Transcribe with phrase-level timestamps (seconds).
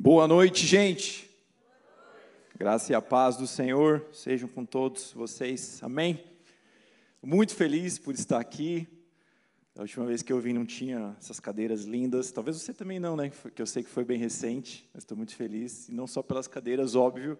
[0.00, 1.28] Boa noite, gente.
[2.56, 5.82] Graça e a paz do Senhor sejam com todos vocês.
[5.82, 6.24] Amém.
[7.20, 8.86] Muito feliz por estar aqui.
[9.76, 12.30] A última vez que eu vim não tinha essas cadeiras lindas.
[12.30, 13.32] Talvez você também não, né?
[13.52, 15.88] Que eu sei que foi bem recente, mas estou muito feliz.
[15.88, 17.36] E não só pelas cadeiras, óbvio,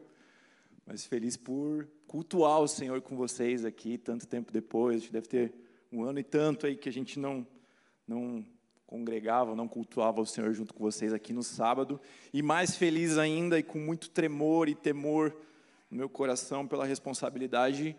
[0.84, 5.08] mas feliz por cultuar o Senhor com vocês aqui tanto tempo depois.
[5.08, 5.54] Deve ter
[5.92, 7.46] um ano e tanto aí que a gente não
[8.04, 8.44] não
[8.88, 12.00] congregava, não cultuava o Senhor junto com vocês aqui no sábado,
[12.32, 15.36] e mais feliz ainda e com muito tremor e temor
[15.90, 17.94] no meu coração pela responsabilidade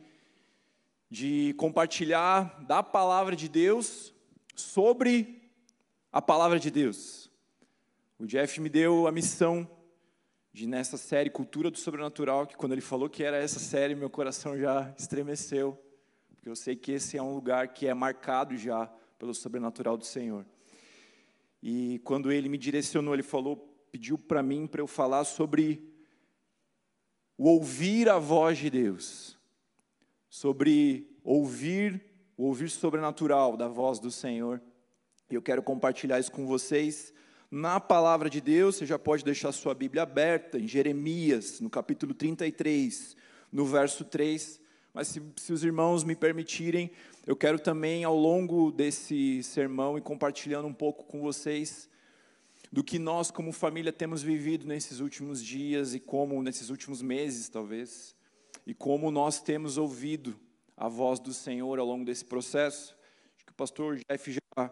[1.07, 4.11] de compartilhar da palavra de Deus
[4.55, 5.39] sobre
[6.11, 7.29] a palavra de Deus.
[8.17, 9.69] O Jeff me deu a missão
[10.51, 14.09] de nessa série Cultura do Sobrenatural, que quando ele falou que era essa série, meu
[14.09, 15.79] coração já estremeceu,
[16.33, 20.03] porque eu sei que esse é um lugar que é marcado já pelo sobrenatural do
[20.03, 20.43] Senhor.
[21.61, 23.57] E quando ele me direcionou, ele falou,
[23.91, 25.83] pediu para mim para eu falar sobre
[27.37, 29.37] o ouvir a voz de Deus,
[30.29, 34.61] sobre ouvir o ouvir sobrenatural da voz do Senhor.
[35.29, 37.13] E eu quero compartilhar isso com vocês
[37.51, 38.77] na palavra de Deus.
[38.77, 43.17] Você já pode deixar sua Bíblia aberta em Jeremias, no capítulo 33,
[43.51, 44.59] no verso 3.
[44.93, 46.91] Mas se, se os irmãos me permitirem,
[47.25, 51.89] eu quero também, ao longo desse sermão, e compartilhando um pouco com vocês
[52.71, 57.49] do que nós, como família, temos vivido nesses últimos dias e como nesses últimos meses,
[57.49, 58.15] talvez,
[58.65, 60.39] e como nós temos ouvido
[60.77, 62.95] a voz do Senhor ao longo desse processo.
[63.35, 64.71] Acho que o pastor Jeff já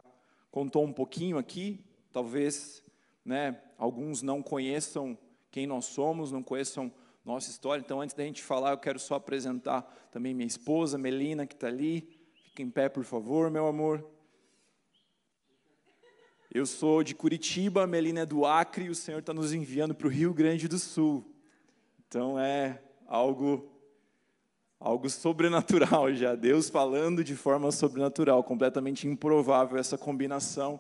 [0.52, 1.80] contou um pouquinho aqui,
[2.12, 2.84] talvez
[3.26, 5.18] né, alguns não conheçam
[5.52, 6.92] quem nós somos, não conheçam
[7.28, 7.82] nossa história.
[7.82, 11.68] Então, antes da gente falar, eu quero só apresentar também minha esposa, Melina, que está
[11.68, 12.08] ali.
[12.46, 14.10] Fique em pé, por favor, meu amor.
[16.50, 19.94] Eu sou de Curitiba, a Melina é do Acre, e o Senhor está nos enviando
[19.94, 21.36] para o Rio Grande do Sul.
[22.08, 23.70] Então é algo,
[24.80, 26.34] algo sobrenatural já.
[26.34, 30.80] Deus falando de forma sobrenatural, completamente improvável essa combinação.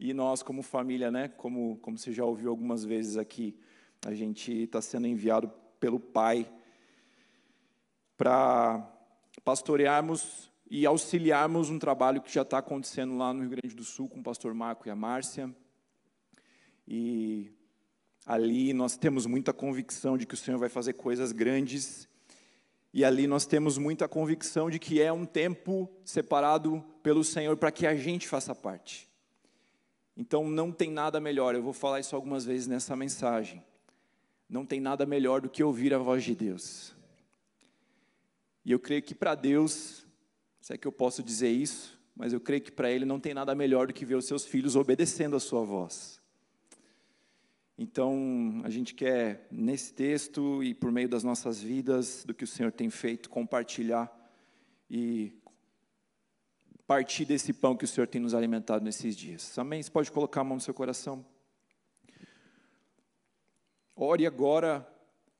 [0.00, 3.56] E nós, como família, né, como, como você já ouviu algumas vezes aqui,
[4.04, 6.50] a gente está sendo enviado pelo Pai
[8.16, 8.86] para
[9.44, 14.08] pastorearmos e auxiliarmos um trabalho que já está acontecendo lá no Rio Grande do Sul
[14.08, 15.54] com o pastor Marco e a Márcia.
[16.88, 17.52] E
[18.24, 22.08] ali nós temos muita convicção de que o Senhor vai fazer coisas grandes.
[22.92, 27.70] E ali nós temos muita convicção de que é um tempo separado pelo Senhor para
[27.70, 29.08] que a gente faça parte.
[30.16, 33.62] Então não tem nada melhor, eu vou falar isso algumas vezes nessa mensagem.
[34.48, 36.94] Não tem nada melhor do que ouvir a voz de Deus.
[38.64, 40.06] E eu creio que para Deus
[40.66, 43.32] se é que eu posso dizer isso, mas eu creio que para ele não tem
[43.32, 46.20] nada melhor do que ver os seus filhos obedecendo a sua voz.
[47.78, 52.48] Então, a gente quer, nesse texto e por meio das nossas vidas, do que o
[52.48, 54.12] Senhor tem feito, compartilhar
[54.90, 55.32] e
[56.84, 59.56] partir desse pão que o Senhor tem nos alimentado nesses dias.
[59.56, 59.80] Amém?
[59.80, 61.24] Você pode colocar a mão no seu coração?
[63.96, 64.86] Ore agora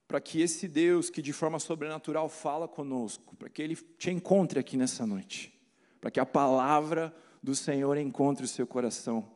[0.08, 4.58] para que esse Deus que de forma sobrenatural fala conosco, para que Ele te encontre
[4.58, 5.52] aqui nessa noite,
[6.00, 9.30] para que a palavra do Senhor encontre o seu coração.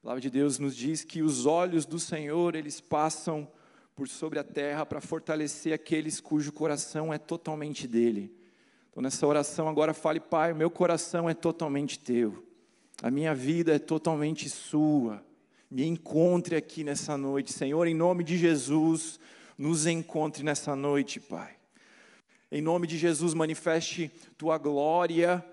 [0.00, 3.50] A palavra de Deus nos diz que os olhos do Senhor, eles passam
[3.94, 8.32] por sobre a terra para fortalecer aqueles cujo coração é totalmente dele.
[8.90, 12.44] Então, nessa oração, agora fale, Pai, meu coração é totalmente teu,
[13.02, 15.24] a minha vida é totalmente sua.
[15.70, 19.20] Me encontre aqui nessa noite, Senhor, em nome de Jesus
[19.58, 21.50] nos encontre nessa noite, Pai.
[22.50, 25.44] Em nome de Jesus, manifeste tua glória,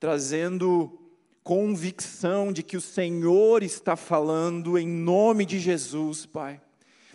[0.00, 0.98] trazendo
[1.44, 6.60] convicção de que o Senhor está falando, em nome de Jesus, Pai.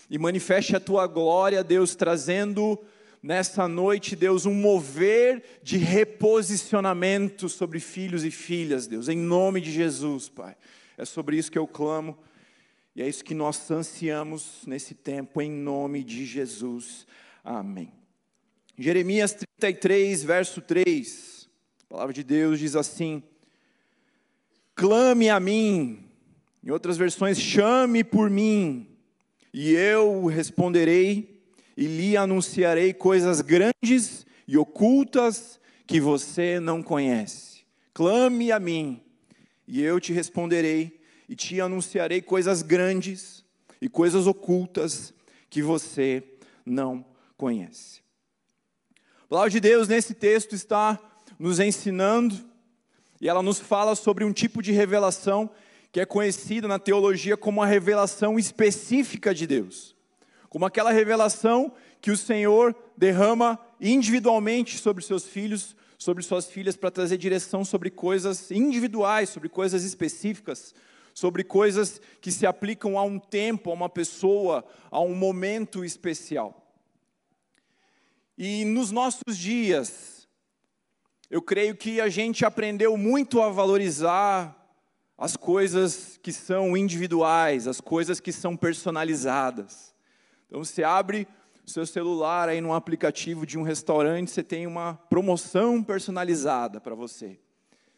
[0.10, 2.80] E manifeste a tua glória, Deus, trazendo
[3.22, 9.72] nessa noite, Deus, um mover de reposicionamento sobre filhos e filhas, Deus, em nome de
[9.72, 10.56] Jesus, Pai.
[10.98, 12.18] É sobre isso que eu clamo
[12.98, 17.06] e é isso que nós ansiamos nesse tempo, em nome de Jesus.
[17.44, 17.94] Amém.
[18.76, 21.48] Jeremias 33, verso 3,
[21.84, 23.22] a palavra de Deus diz assim:
[24.74, 26.10] Clame a mim,
[26.64, 28.88] em outras versões, chame por mim,
[29.54, 31.40] e eu responderei
[31.78, 37.62] e lhe anunciarei coisas grandes e ocultas que você não conhece.
[37.94, 39.00] Clame a mim,
[39.68, 40.97] e eu te responderei
[41.28, 43.44] e te anunciarei coisas grandes
[43.82, 45.14] e coisas ocultas
[45.50, 46.24] que você
[46.66, 47.06] não
[47.38, 48.02] conhece.
[49.24, 51.00] A palavra de Deus nesse texto está
[51.38, 52.36] nos ensinando
[53.20, 55.50] e ela nos fala sobre um tipo de revelação
[55.92, 59.96] que é conhecida na teologia como a revelação específica de Deus,
[60.50, 66.92] como aquela revelação que o Senhor derrama individualmente sobre seus filhos, sobre suas filhas, para
[66.92, 70.74] trazer direção sobre coisas individuais, sobre coisas específicas,
[71.18, 76.72] sobre coisas que se aplicam a um tempo, a uma pessoa, a um momento especial.
[78.38, 80.28] E nos nossos dias,
[81.28, 84.56] eu creio que a gente aprendeu muito a valorizar
[85.18, 89.96] as coisas que são individuais, as coisas que são personalizadas.
[90.46, 91.28] Então você abre
[91.66, 96.94] o seu celular aí num aplicativo de um restaurante, você tem uma promoção personalizada para
[96.94, 97.40] você.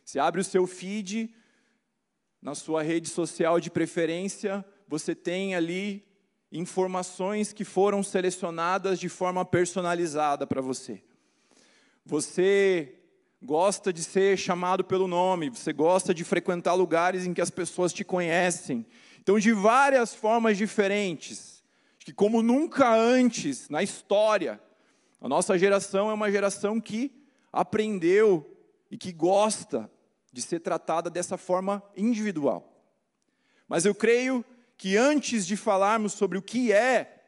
[0.06, 1.36] Você abre o seu feed
[2.42, 6.06] na sua rede social de preferência, você tem ali
[6.52, 11.04] informações que foram selecionadas de forma personalizada para você.
[12.06, 12.96] Você
[13.42, 17.94] gosta de ser chamado pelo nome, você gosta de frequentar lugares em que as pessoas
[17.94, 18.86] te conhecem.
[19.22, 21.64] Então, de várias formas diferentes,
[22.00, 24.60] que como nunca antes na história,
[25.22, 27.12] a nossa geração é uma geração que
[27.52, 28.58] aprendeu
[28.90, 29.90] e que gosta
[30.32, 32.66] de ser tratada dessa forma individual.
[33.68, 34.44] Mas eu creio
[34.78, 37.20] que antes de falarmos sobre o que é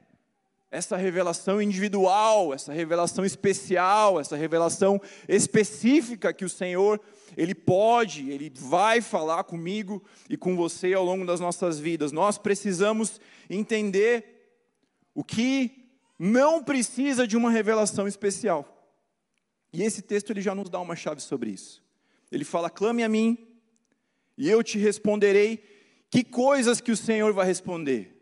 [0.71, 6.99] essa revelação individual, essa revelação especial, essa revelação específica que o Senhor,
[7.35, 12.13] Ele pode, Ele vai falar comigo e com você ao longo das nossas vidas.
[12.13, 13.19] Nós precisamos
[13.49, 14.55] entender
[15.13, 18.77] o que não precisa de uma revelação especial.
[19.73, 21.83] E esse texto ele já nos dá uma chave sobre isso.
[22.31, 23.37] Ele fala: clame a mim,
[24.37, 25.63] e eu te responderei.
[26.09, 28.17] Que coisas que o Senhor vai responder?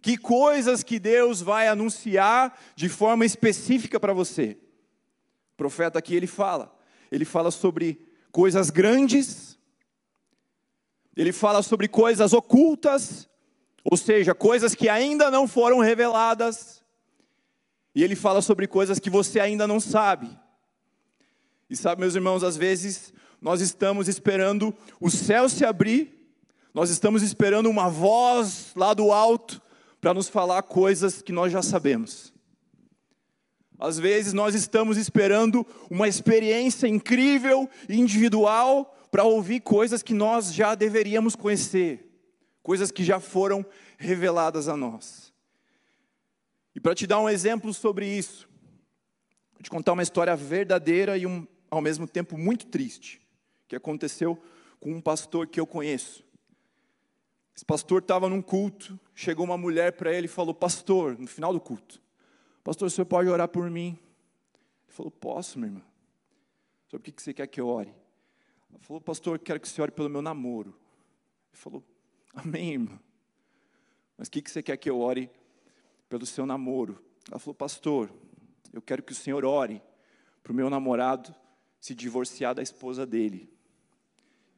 [0.00, 4.56] Que coisas que Deus vai anunciar de forma específica para você?
[5.54, 6.76] O profeta aqui ele fala,
[7.10, 9.58] ele fala sobre coisas grandes,
[11.16, 13.28] ele fala sobre coisas ocultas,
[13.82, 16.84] ou seja, coisas que ainda não foram reveladas,
[17.94, 20.38] e ele fala sobre coisas que você ainda não sabe.
[21.70, 26.14] E sabe, meus irmãos, às vezes nós estamos esperando o céu se abrir,
[26.72, 29.60] nós estamos esperando uma voz lá do alto
[30.00, 32.32] para nos falar coisas que nós já sabemos.
[33.78, 40.74] Às vezes nós estamos esperando uma experiência incrível, individual, para ouvir coisas que nós já
[40.74, 42.06] deveríamos conhecer,
[42.62, 43.64] coisas que já foram
[43.96, 45.32] reveladas a nós.
[46.74, 48.48] E para te dar um exemplo sobre isso,
[49.52, 53.20] vou te contar uma história verdadeira e um, ao mesmo tempo muito triste,
[53.66, 54.40] que aconteceu
[54.80, 56.24] com um pastor que eu conheço.
[57.54, 61.52] Esse pastor estava num culto, chegou uma mulher para ele e falou: Pastor, no final
[61.52, 62.00] do culto,
[62.68, 63.98] Pastor, o senhor pode orar por mim?
[64.86, 65.82] Ele falou: Posso, minha irmã.
[66.86, 67.94] Sobre o que você quer que eu ore?
[68.70, 70.70] Ela falou: Pastor, quero que você ore pelo meu namoro.
[71.50, 71.82] Ele falou:
[72.34, 73.00] Amém, irmã.
[74.18, 75.30] Mas o que você quer que eu ore
[76.08, 77.02] pelo seu namoro?
[77.30, 78.12] Ela falou: Pastor,
[78.72, 79.82] eu quero que o senhor ore
[80.42, 81.34] para o meu namorado
[81.80, 83.48] se divorciar da esposa dele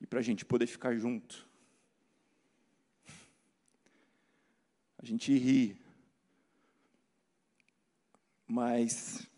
[0.01, 1.49] e para a gente poder ficar junto.
[4.99, 5.77] A gente ri.
[8.47, 9.29] Mas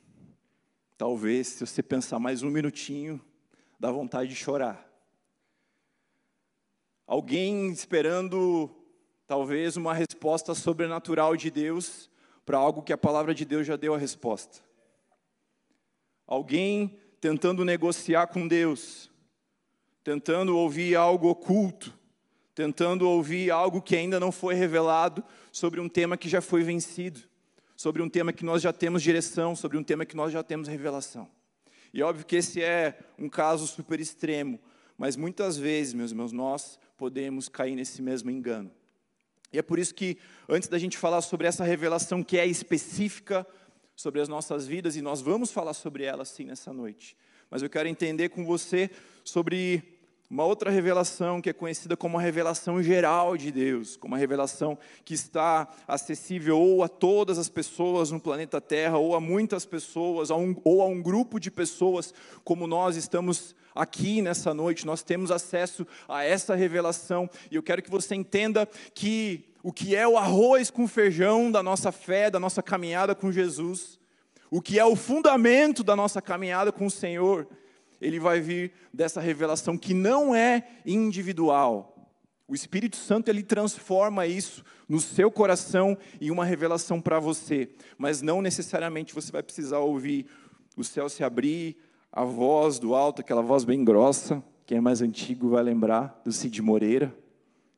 [0.97, 3.21] talvez se você pensar mais um minutinho,
[3.79, 4.89] dá vontade de chorar.
[7.07, 8.71] Alguém esperando
[9.27, 12.09] talvez uma resposta sobrenatural de Deus
[12.45, 14.61] para algo que a palavra de Deus já deu a resposta.
[16.27, 19.09] Alguém tentando negociar com Deus,
[20.03, 21.97] tentando ouvir algo oculto,
[22.53, 27.21] tentando ouvir algo que ainda não foi revelado sobre um tema que já foi vencido,
[27.77, 30.67] sobre um tema que nós já temos direção, sobre um tema que nós já temos
[30.67, 31.31] revelação.
[31.95, 34.59] E é óbvio que esse é um caso super extremo,
[34.99, 38.69] mas muitas vezes, meus irmãos, nós podemos cair nesse mesmo engano.
[39.53, 43.47] E é por isso que, antes da gente falar sobre essa revelação que é específica
[43.95, 47.17] sobre as nossas vidas, e nós vamos falar sobre ela sim nessa noite,
[47.51, 48.91] mas eu quero entender com você
[49.25, 49.83] sobre
[50.33, 54.79] uma outra revelação que é conhecida como a revelação geral de Deus, como a revelação
[55.05, 60.31] que está acessível ou a todas as pessoas no planeta Terra, ou a muitas pessoas,
[60.31, 65.87] ou a um grupo de pessoas, como nós estamos aqui nessa noite, nós temos acesso
[66.09, 70.71] a essa revelação, e eu quero que você entenda que o que é o arroz
[70.71, 73.99] com feijão da nossa fé, da nossa caminhada com Jesus,
[74.51, 77.47] o que é o fundamento da nossa caminhada com o Senhor,
[78.01, 81.89] ele vai vir dessa revelação que não é individual.
[82.49, 88.21] O Espírito Santo ele transforma isso no seu coração em uma revelação para você, mas
[88.21, 90.27] não necessariamente você vai precisar ouvir
[90.77, 91.77] o céu se abrir,
[92.13, 96.31] a voz do alto, aquela voz bem grossa, Quem é mais antigo vai lembrar do
[96.31, 97.15] Cid Moreira,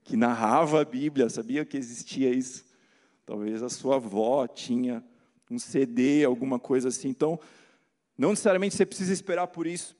[0.04, 2.64] que narrava a Bíblia, sabia que existia isso?
[3.24, 5.02] Talvez a sua avó tinha
[5.50, 7.08] um CD, alguma coisa assim.
[7.08, 7.40] Então,
[8.16, 9.96] não necessariamente você precisa esperar por isso.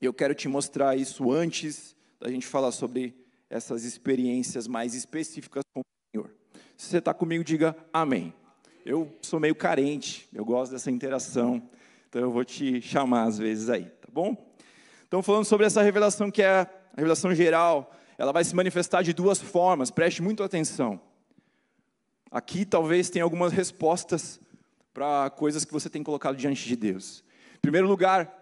[0.00, 3.16] Eu quero te mostrar isso antes da gente falar sobre
[3.48, 6.30] essas experiências mais específicas com o Senhor.
[6.76, 8.34] Se você está comigo, diga amém.
[8.84, 11.62] Eu sou meio carente, eu gosto dessa interação,
[12.08, 14.36] então eu vou te chamar às vezes aí, tá bom?
[15.06, 19.12] Então, falando sobre essa revelação que é a revelação geral, ela vai se manifestar de
[19.12, 21.00] duas formas, preste muito atenção.
[22.30, 24.40] Aqui talvez tenha algumas respostas
[24.92, 27.24] para coisas que você tem colocado diante de Deus.
[27.56, 28.34] Em primeiro lugar,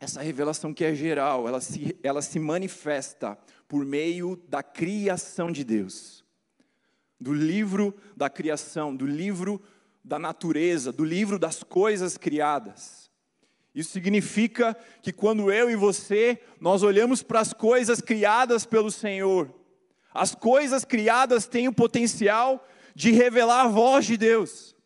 [0.00, 5.62] essa revelação que é geral, ela se, ela se manifesta por meio da criação de
[5.62, 6.24] Deus.
[7.20, 9.62] Do livro da criação, do livro
[10.02, 13.03] da natureza, do livro das coisas criadas.
[13.74, 19.52] Isso significa que quando eu e você, nós olhamos para as coisas criadas pelo Senhor,
[20.12, 22.64] as coisas criadas têm o potencial
[22.94, 24.76] de revelar a voz de Deus.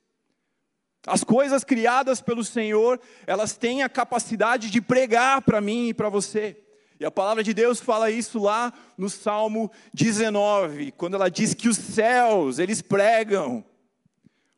[1.07, 6.09] As coisas criadas pelo Senhor, elas têm a capacidade de pregar para mim e para
[6.09, 6.57] você.
[6.99, 11.69] E a palavra de Deus fala isso lá no Salmo 19, quando ela diz que
[11.69, 13.65] os céus, eles pregam.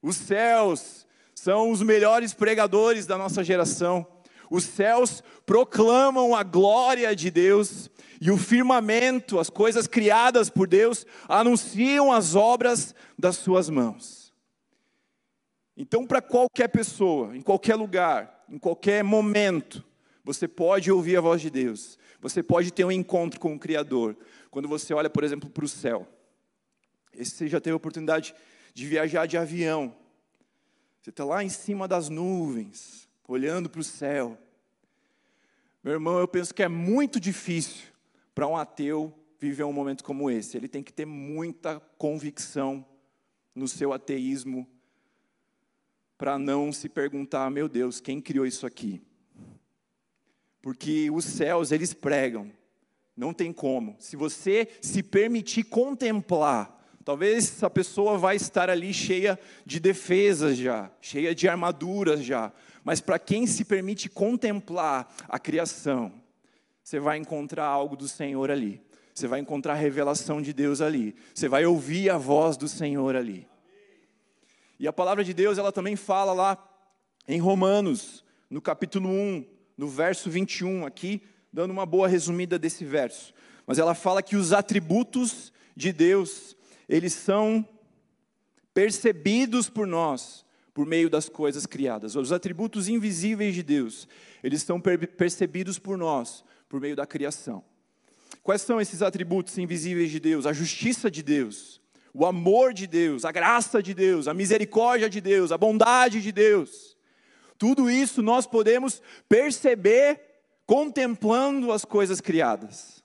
[0.00, 4.06] Os céus são os melhores pregadores da nossa geração.
[4.50, 7.88] Os céus proclamam a glória de Deus
[8.20, 14.34] e o firmamento, as coisas criadas por Deus, anunciam as obras das suas mãos.
[15.76, 19.82] Então, para qualquer pessoa, em qualquer lugar, em qualquer momento,
[20.22, 21.98] você pode ouvir a voz de Deus.
[22.20, 24.16] Você pode ter um encontro com o Criador.
[24.50, 26.06] Quando você olha, por exemplo, para o céu.
[27.14, 28.34] Esse você já teve a oportunidade
[28.74, 29.94] de viajar de avião.
[31.00, 34.36] Você está lá em cima das nuvens, olhando para o céu.
[35.84, 37.86] Meu irmão, eu penso que é muito difícil
[38.34, 40.56] para um ateu viver um momento como esse.
[40.56, 42.84] Ele tem que ter muita convicção
[43.54, 44.68] no seu ateísmo
[46.18, 49.00] para não se perguntar, meu Deus, quem criou isso aqui?
[50.60, 52.52] Porque os céus, eles pregam,
[53.16, 53.94] não tem como.
[54.00, 60.90] Se você se permitir contemplar, talvez essa pessoa vai estar ali cheia de defesas já,
[61.00, 62.52] cheia de armaduras já,
[62.84, 66.12] mas para quem se permite contemplar a criação,
[66.82, 68.80] você vai encontrar algo do Senhor ali.
[69.14, 71.14] Você vai encontrar a revelação de Deus ali.
[71.34, 73.46] Você vai ouvir a voz do Senhor ali.
[74.78, 76.58] E a palavra de Deus, ela também fala lá
[77.28, 79.44] em Romanos, no capítulo 1,
[79.76, 81.22] no verso 21, aqui,
[81.52, 83.34] dando uma boa resumida desse verso.
[83.66, 86.56] Mas ela fala que os atributos de Deus,
[86.88, 87.66] eles são
[88.72, 92.16] percebidos por nós por meio das coisas criadas.
[92.16, 94.08] Os atributos invisíveis de Deus,
[94.42, 97.64] eles são percebidos por nós por meio da criação.
[98.42, 100.46] Quais são esses atributos invisíveis de Deus?
[100.46, 101.80] A justiça de Deus,
[102.14, 106.32] o amor de Deus, a graça de Deus, a misericórdia de Deus, a bondade de
[106.32, 106.96] Deus.
[107.58, 110.20] Tudo isso nós podemos perceber
[110.64, 113.04] contemplando as coisas criadas.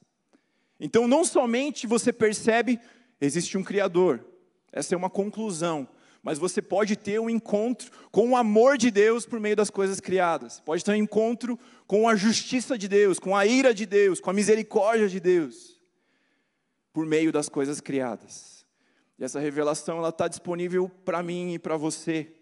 [0.79, 2.79] Então, não somente você percebe,
[3.19, 4.24] existe um Criador,
[4.72, 5.88] essa é uma conclusão,
[6.25, 10.00] mas você pode ter um encontro com o amor de Deus por meio das coisas
[10.00, 14.20] criadas, pode ter um encontro com a justiça de Deus, com a ira de Deus,
[14.20, 15.79] com a misericórdia de Deus,
[16.91, 18.65] por meio das coisas criadas.
[19.20, 22.34] E essa revelação ela está disponível para mim e para você.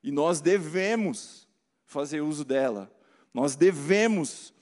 [0.00, 1.48] E nós devemos
[1.84, 2.88] fazer uso dela.
[3.34, 4.54] Nós devemos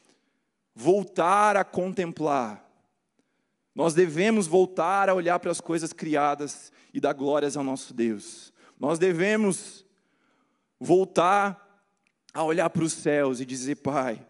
[0.75, 2.65] voltar a contemplar.
[3.76, 8.50] Nós devemos voltar a olhar para as coisas criadas e dar glórias ao nosso Deus.
[8.80, 9.85] Nós devemos
[10.80, 11.85] voltar
[12.33, 14.26] a olhar para os céus e dizer: Pai,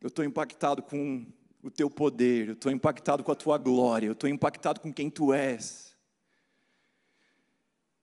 [0.00, 1.24] eu estou impactado com
[1.62, 5.08] o teu poder, eu estou impactado com a tua glória, eu estou impactado com quem
[5.08, 5.96] tu és.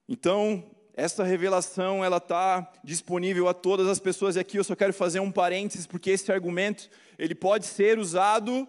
[0.08, 4.92] Então, essa revelação ela está disponível a todas as pessoas e aqui eu só quero
[4.92, 8.68] fazer um parênteses porque esse argumento ele pode ser usado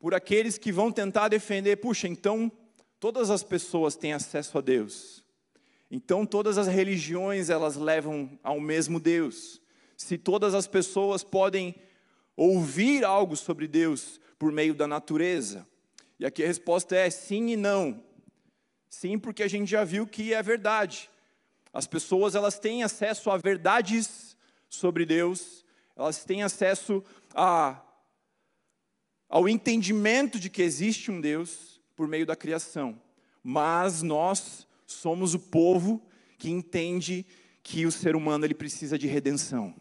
[0.00, 2.50] por aqueles que vão tentar defender, puxa, então
[2.98, 5.24] todas as pessoas têm acesso a Deus.
[5.88, 9.60] Então todas as religiões elas levam ao mesmo Deus.
[9.96, 11.72] Se todas as pessoas podem
[12.36, 15.64] ouvir algo sobre Deus por meio da natureza?
[16.18, 18.02] E aqui a resposta é sim e não.
[18.90, 21.08] Sim, porque a gente já viu que é verdade.
[21.78, 24.36] As pessoas elas têm acesso a verdades
[24.68, 27.80] sobre Deus, elas têm acesso a,
[29.28, 33.00] ao entendimento de que existe um Deus por meio da criação.
[33.44, 36.02] Mas nós somos o povo
[36.36, 37.24] que entende
[37.62, 39.72] que o ser humano ele precisa de redenção.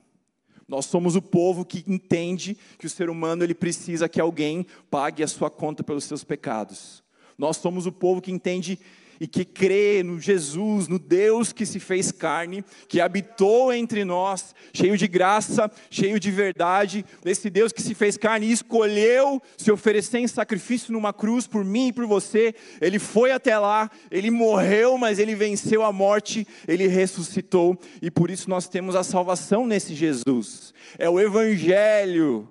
[0.67, 5.23] Nós somos o povo que entende que o ser humano ele precisa que alguém pague
[5.23, 7.03] a sua conta pelos seus pecados.
[7.35, 8.77] Nós somos o povo que entende
[9.19, 14.53] e que crê no Jesus, no Deus que se fez carne, que habitou entre nós,
[14.73, 19.71] cheio de graça, cheio de verdade, esse Deus que se fez carne e escolheu se
[19.71, 22.53] oferecer em sacrifício numa cruz por mim e por você.
[22.81, 28.29] Ele foi até lá, ele morreu, mas ele venceu a morte, ele ressuscitou e por
[28.29, 30.73] isso nós temos a salvação nesse Jesus.
[30.97, 32.49] É o evangelho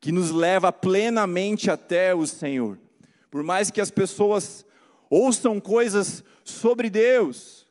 [0.00, 2.78] que nos leva plenamente até o Senhor.
[3.30, 4.64] Por mais que as pessoas
[5.10, 7.66] ouçam coisas sobre Deus,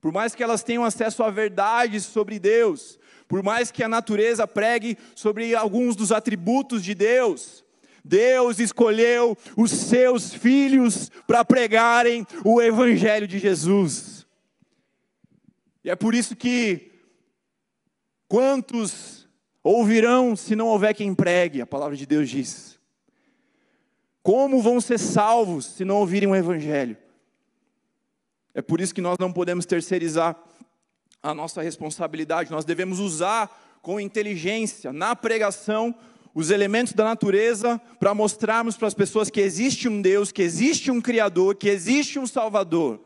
[0.00, 4.46] por mais que elas tenham acesso a verdades sobre Deus, por mais que a natureza
[4.46, 7.64] pregue sobre alguns dos atributos de Deus,
[8.04, 14.26] Deus escolheu os seus filhos para pregarem o Evangelho de Jesus.
[15.84, 16.90] E é por isso que,
[18.26, 19.28] quantos
[19.62, 22.77] ouvirão se não houver quem pregue, a palavra de Deus diz.
[24.22, 26.96] Como vão ser salvos se não ouvirem o Evangelho?
[28.54, 30.36] É por isso que nós não podemos terceirizar
[31.22, 35.94] a nossa responsabilidade, nós devemos usar com inteligência, na pregação,
[36.34, 40.90] os elementos da natureza para mostrarmos para as pessoas que existe um Deus, que existe
[40.90, 43.00] um Criador, que existe um Salvador.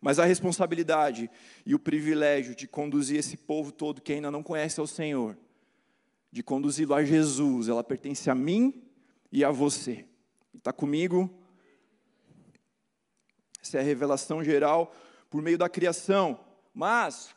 [0.00, 1.28] Mas a responsabilidade
[1.66, 5.36] e o privilégio de conduzir esse povo todo que ainda não conhece ao Senhor,
[6.30, 8.82] de conduzi-lo a Jesus, ela pertence a mim
[9.32, 10.04] e a você.
[10.58, 11.30] Está comigo?
[13.62, 14.94] Essa é a revelação geral
[15.30, 16.38] por meio da criação.
[16.74, 17.34] Mas,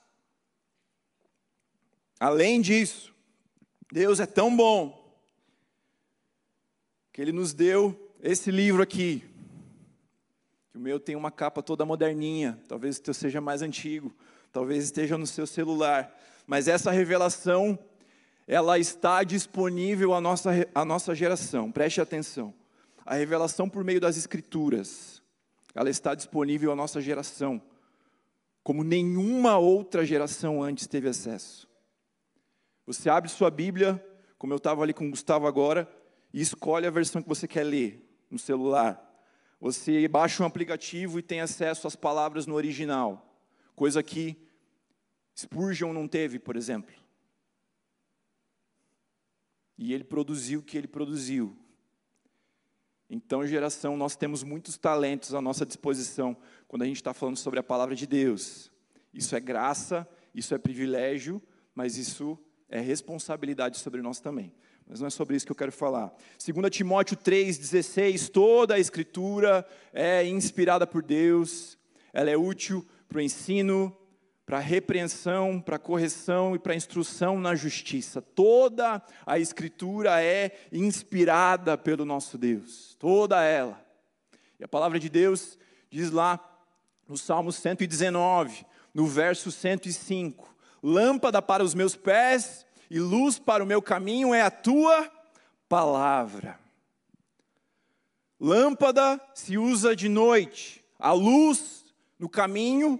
[2.20, 3.14] além disso,
[3.92, 5.00] Deus é tão bom
[7.14, 9.24] que Ele nos deu esse livro aqui.
[10.72, 14.12] Que o meu tem uma capa toda moderninha, talvez o teu seja mais antigo,
[14.52, 16.18] talvez esteja no seu celular.
[16.48, 17.78] Mas essa revelação,
[18.48, 22.61] ela está disponível à nossa, à nossa geração, preste atenção.
[23.06, 25.22] A revelação por meio das Escrituras,
[25.74, 27.62] ela está disponível à nossa geração,
[28.64, 31.68] como nenhuma outra geração antes teve acesso.
[32.86, 34.04] Você abre sua Bíblia,
[34.38, 35.90] como eu estava ali com o Gustavo agora,
[36.34, 39.08] e escolhe a versão que você quer ler no celular.
[39.60, 43.40] Você baixa um aplicativo e tem acesso às palavras no original,
[43.76, 44.38] coisa que
[45.38, 46.94] Spurgeon não teve, por exemplo.
[49.78, 51.58] E ele produziu o que ele produziu.
[53.14, 57.60] Então, geração, nós temos muitos talentos à nossa disposição quando a gente está falando sobre
[57.60, 58.72] a palavra de Deus.
[59.14, 61.42] Isso é graça, isso é privilégio,
[61.76, 64.54] mas isso é responsabilidade sobre nós também.
[64.88, 66.16] Mas não é sobre isso que eu quero falar.
[66.42, 71.78] 2 Timóteo 3,16, toda a escritura é inspirada por Deus,
[72.14, 73.94] ela é útil para o ensino,
[74.52, 78.22] para repreensão, para correção e para instrução na justiça.
[78.22, 83.82] Toda a Escritura é inspirada pelo nosso Deus, toda ela.
[84.60, 85.58] E a palavra de Deus
[85.90, 86.38] diz lá
[87.08, 93.66] no Salmo 119, no verso 105: Lâmpada para os meus pés e luz para o
[93.66, 95.10] meu caminho é a tua
[95.70, 96.60] palavra.
[98.38, 101.86] Lâmpada se usa de noite, a luz
[102.20, 103.00] no caminho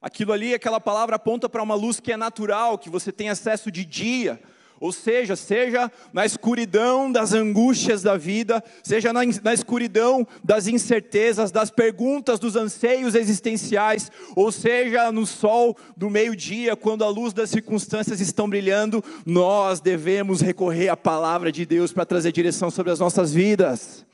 [0.00, 3.70] Aquilo ali, aquela palavra aponta para uma luz que é natural, que você tem acesso
[3.70, 4.40] de dia.
[4.80, 11.50] Ou seja, seja na escuridão das angústias da vida, seja na, na, escuridão das incertezas,
[11.50, 17.50] das perguntas, dos anseios existenciais, ou seja no sol do meio-dia, quando a luz das
[17.50, 23.00] circunstâncias estão brilhando, nós devemos recorrer à palavra de Deus para trazer direção sobre as
[23.00, 24.06] nossas vidas.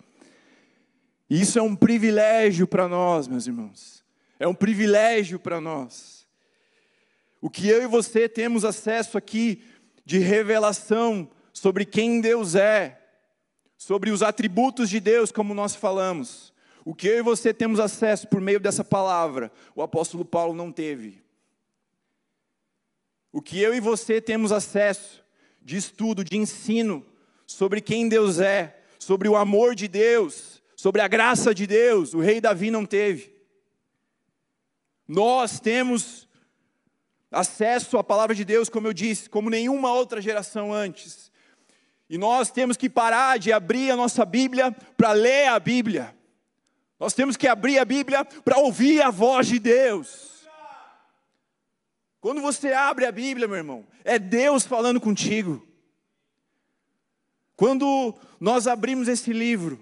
[1.28, 4.03] Isso é um privilégio para nós, meus irmãos.
[4.38, 6.26] É um privilégio para nós.
[7.40, 9.62] O que eu e você temos acesso aqui
[10.04, 13.00] de revelação sobre quem Deus é,
[13.76, 16.52] sobre os atributos de Deus, como nós falamos.
[16.84, 20.72] O que eu e você temos acesso por meio dessa palavra, o apóstolo Paulo não
[20.72, 21.22] teve.
[23.32, 25.24] O que eu e você temos acesso
[25.60, 27.04] de estudo, de ensino
[27.46, 32.20] sobre quem Deus é, sobre o amor de Deus, sobre a graça de Deus, o
[32.20, 33.33] rei Davi não teve.
[35.06, 36.28] Nós temos
[37.30, 41.30] acesso à palavra de Deus, como eu disse, como nenhuma outra geração antes.
[42.08, 46.16] E nós temos que parar de abrir a nossa Bíblia para ler a Bíblia.
[46.98, 50.46] Nós temos que abrir a Bíblia para ouvir a voz de Deus.
[52.20, 55.66] Quando você abre a Bíblia, meu irmão, é Deus falando contigo.
[57.56, 59.78] Quando nós abrimos esse livro,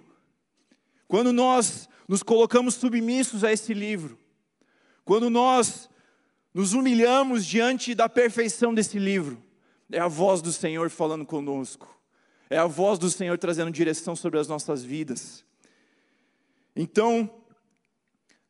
[1.07, 4.19] quando nós nos colocamos submissos a esse livro,
[5.05, 5.89] quando nós
[6.55, 9.43] nos humilhamos diante da perfeição desse livro,
[9.93, 12.01] É a voz do Senhor falando conosco.
[12.49, 15.45] É a voz do Senhor trazendo direção sobre as nossas vidas.
[16.75, 17.31] Então,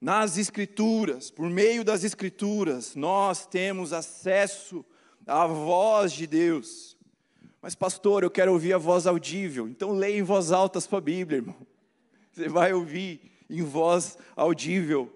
[0.01, 4.85] nas Escrituras, por meio das Escrituras, nós temos acesso
[5.27, 6.97] à voz de Deus.
[7.61, 9.69] Mas, pastor, eu quero ouvir a voz audível.
[9.69, 11.67] Então, leia em voz alta a sua Bíblia, irmão.
[12.33, 15.13] Você vai ouvir em voz audível.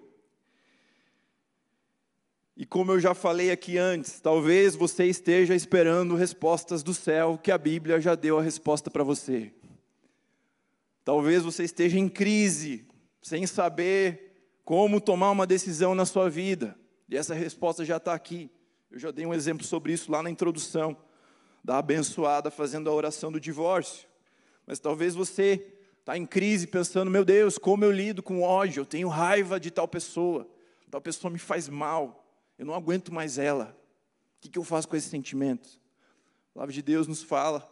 [2.59, 7.51] E como eu já falei aqui antes, talvez você esteja esperando respostas do céu, que
[7.51, 9.53] a Bíblia já deu a resposta para você.
[11.05, 12.87] Talvez você esteja em crise,
[13.21, 16.75] sem saber como tomar uma decisão na sua vida.
[17.07, 18.49] E essa resposta já está aqui.
[18.89, 20.97] Eu já dei um exemplo sobre isso lá na introdução,
[21.63, 24.07] da abençoada fazendo a oração do divórcio.
[24.65, 25.63] Mas talvez você
[25.99, 28.81] está em crise pensando: meu Deus, como eu lido com ódio?
[28.81, 30.49] Eu tenho raiva de tal pessoa,
[30.89, 32.23] tal pessoa me faz mal
[32.57, 33.77] eu não aguento mais ela.
[34.37, 35.79] O que, eu faço com esse sentimento?
[36.51, 37.67] A palavra de Deus nos fala: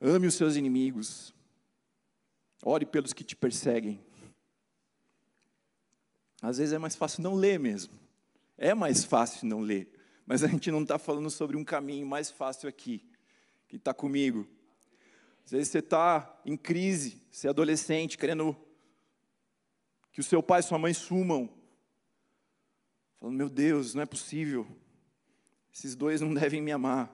[0.00, 1.34] ame os seus inimigos,
[2.62, 4.00] ore pelos que te perseguem.
[6.40, 7.98] Às vezes é mais fácil não ler mesmo.
[8.56, 9.90] É mais fácil não ler.
[10.26, 13.04] Mas a gente não está falando sobre um caminho mais fácil aqui,
[13.66, 14.46] que está comigo.
[15.44, 18.56] Às vezes você está em crise, você é adolescente, querendo
[20.12, 21.50] que o seu pai e sua mãe sumam,
[23.24, 24.66] falando: Meu Deus, não é possível.
[25.72, 27.10] Esses dois não devem me amar.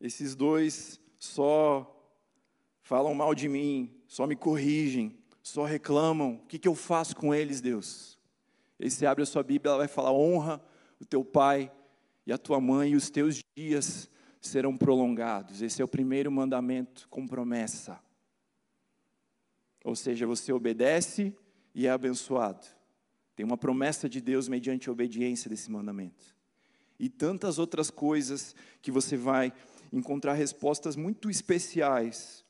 [0.00, 1.94] Esses dois só
[2.82, 6.34] falam mal de mim, só me corrigem, só reclamam.
[6.34, 8.18] O que, que eu faço com eles, Deus?
[8.78, 10.60] E você abre a sua Bíblia, ela vai falar: honra
[11.00, 11.70] o teu pai
[12.26, 15.62] e a tua mãe, e os teus dias serão prolongados.
[15.62, 18.00] Esse é o primeiro mandamento com promessa.
[19.84, 21.34] Ou seja, você obedece
[21.72, 22.77] e é abençoado.
[23.38, 26.34] Tem uma promessa de Deus mediante a obediência desse mandamento.
[26.98, 29.52] E tantas outras coisas que você vai
[29.92, 32.44] encontrar respostas muito especiais,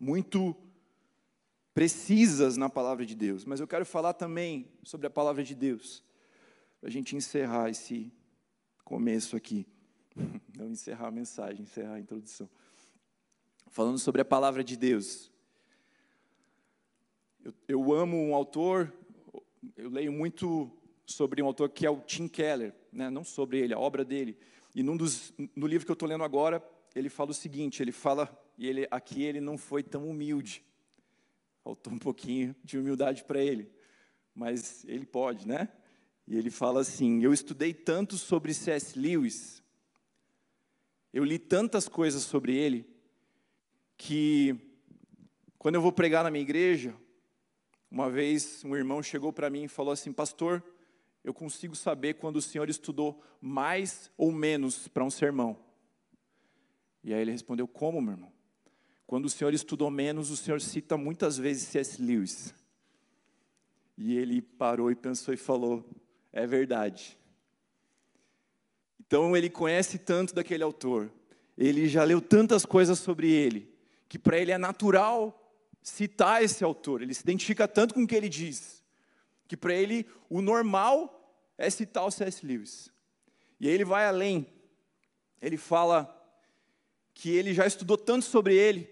[0.00, 0.56] muito
[1.72, 3.44] precisas na palavra de Deus.
[3.44, 6.02] Mas eu quero falar também sobre a palavra de Deus,
[6.80, 8.12] para a gente encerrar esse
[8.84, 9.64] começo aqui.
[10.58, 12.50] Não encerrar a mensagem, encerrar a introdução.
[13.68, 15.30] Falando sobre a palavra de Deus.
[17.44, 18.92] Eu, eu amo um autor,
[19.76, 20.70] eu leio muito
[21.06, 23.10] sobre um autor que é o Tim Keller, né?
[23.10, 24.36] não sobre ele, a obra dele.
[24.74, 26.62] E num dos, no livro que eu estou lendo agora,
[26.94, 30.64] ele fala o seguinte: ele fala, e ele, aqui ele não foi tão humilde,
[31.62, 33.70] faltou um pouquinho de humildade para ele,
[34.34, 35.68] mas ele pode, né?
[36.26, 38.98] E ele fala assim: Eu estudei tanto sobre C.S.
[38.98, 39.62] Lewis,
[41.12, 42.86] eu li tantas coisas sobre ele,
[43.96, 44.56] que
[45.58, 46.94] quando eu vou pregar na minha igreja,
[47.92, 50.64] uma vez um irmão chegou para mim e falou assim: Pastor,
[51.22, 55.58] eu consigo saber quando o senhor estudou mais ou menos para um sermão.
[57.04, 58.32] E aí ele respondeu: Como, meu irmão?
[59.06, 62.00] Quando o senhor estudou menos, o senhor cita muitas vezes C.S.
[62.00, 62.54] Lewis.
[63.98, 65.84] E ele parou e pensou e falou:
[66.32, 67.18] É verdade.
[68.98, 71.12] Então ele conhece tanto daquele autor,
[71.58, 73.70] ele já leu tantas coisas sobre ele,
[74.08, 75.41] que para ele é natural
[75.82, 78.82] citar esse autor, ele se identifica tanto com o que ele diz,
[79.48, 81.18] que para ele o normal
[81.58, 82.46] é citar o C.S.
[82.46, 82.90] Lewis.
[83.60, 84.46] E aí ele vai além,
[85.40, 86.18] ele fala
[87.14, 88.88] que ele já estudou tanto sobre ele,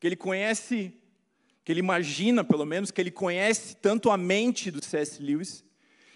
[0.00, 0.94] que ele conhece,
[1.64, 5.22] que ele imagina, pelo menos, que ele conhece tanto a mente do C.S.
[5.22, 5.64] Lewis,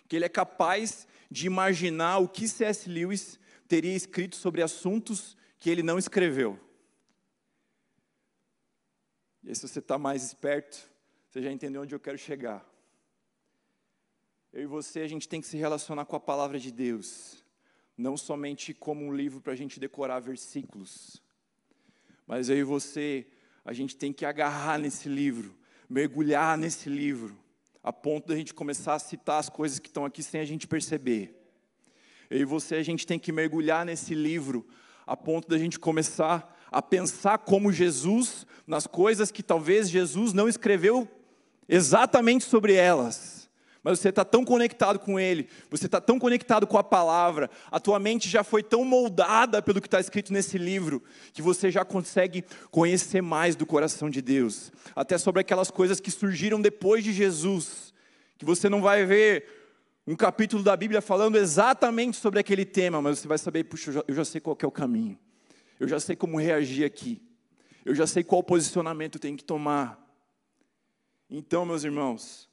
[0.09, 2.89] que ele é capaz de imaginar o que C.S.
[2.89, 6.59] Lewis teria escrito sobre assuntos que ele não escreveu.
[9.47, 10.77] E aí, se você está mais esperto,
[11.31, 12.69] você já entendeu onde eu quero chegar.
[14.53, 17.45] Eu e você, a gente tem que se relacionar com a palavra de Deus,
[17.97, 21.23] não somente como um livro para a gente decorar versículos,
[22.27, 23.25] mas eu e você,
[23.65, 25.57] a gente tem que agarrar nesse livro,
[25.89, 27.39] mergulhar nesse livro,
[27.85, 30.67] a ponto da gente começar a citar as coisas que estão aqui sem a gente
[30.67, 31.41] perceber.
[32.29, 34.67] Eu e você, a gente tem que mergulhar nesse livro,
[35.07, 40.47] a ponto da gente começar a pensar como Jesus nas coisas que talvez Jesus não
[40.47, 41.09] escreveu
[41.67, 43.49] exatamente sobre elas.
[43.83, 47.81] Mas você está tão conectado com Ele, você está tão conectado com a palavra, a
[47.81, 51.83] tua mente já foi tão moldada pelo que está escrito nesse livro, que você já
[51.83, 57.11] consegue conhecer mais do coração de Deus, até sobre aquelas coisas que surgiram depois de
[57.11, 57.95] Jesus,
[58.37, 59.47] que você não vai ver
[60.07, 64.15] um capítulo da Bíblia falando exatamente sobre aquele tema, mas você vai saber, puxa, eu
[64.15, 65.19] já, sei qual é o caminho.
[65.79, 67.23] Eu já sei como reagir aqui.
[67.85, 70.03] Eu já sei qual posicionamento tem que tomar.
[71.29, 72.49] Então, meus irmãos,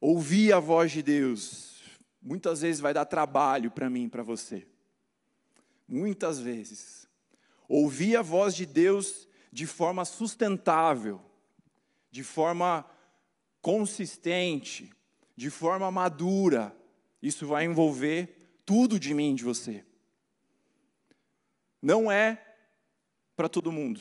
[0.00, 1.72] ouvir a voz de Deus
[2.22, 4.66] muitas vezes vai dar trabalho para mim, para você.
[5.88, 7.06] muitas vezes,
[7.68, 11.20] ouvir a voz de Deus de forma sustentável,
[12.10, 12.86] de forma
[13.60, 14.90] consistente,
[15.36, 16.74] de forma madura,
[17.20, 19.84] isso vai envolver tudo de mim, de você.
[21.82, 22.40] Não é
[23.36, 24.00] para todo mundo.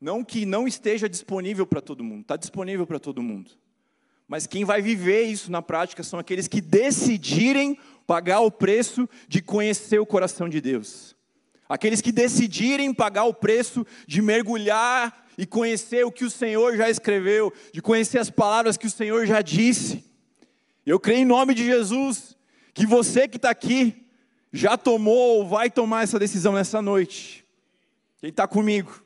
[0.00, 3.52] Não que não esteja disponível para todo mundo, está disponível para todo mundo.
[4.26, 9.40] Mas quem vai viver isso na prática são aqueles que decidirem pagar o preço de
[9.40, 11.16] conhecer o coração de Deus.
[11.68, 16.90] Aqueles que decidirem pagar o preço de mergulhar e conhecer o que o Senhor já
[16.90, 20.04] escreveu, de conhecer as palavras que o Senhor já disse.
[20.84, 22.36] Eu creio em nome de Jesus
[22.74, 24.07] que você que está aqui
[24.52, 27.46] já tomou ou vai tomar essa decisão nessa noite.
[28.18, 29.04] Quem está comigo?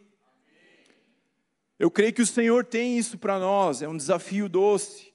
[1.78, 5.12] Eu creio que o Senhor tem isso para nós, é um desafio doce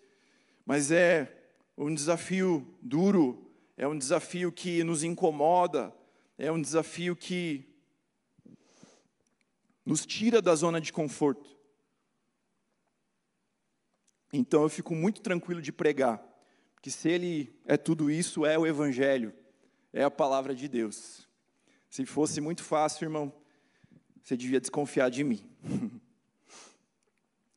[0.67, 1.33] mas é
[1.77, 5.95] um desafio duro, é um desafio que nos incomoda,
[6.37, 7.65] é um desafio que
[9.85, 11.57] nos tira da zona de conforto.
[14.33, 16.21] Então eu fico muito tranquilo de pregar,
[16.75, 19.33] porque se ele é tudo isso, é o Evangelho,
[19.97, 21.27] é a palavra de Deus.
[21.89, 23.33] Se fosse muito fácil, irmão,
[24.21, 25.41] você devia desconfiar de mim.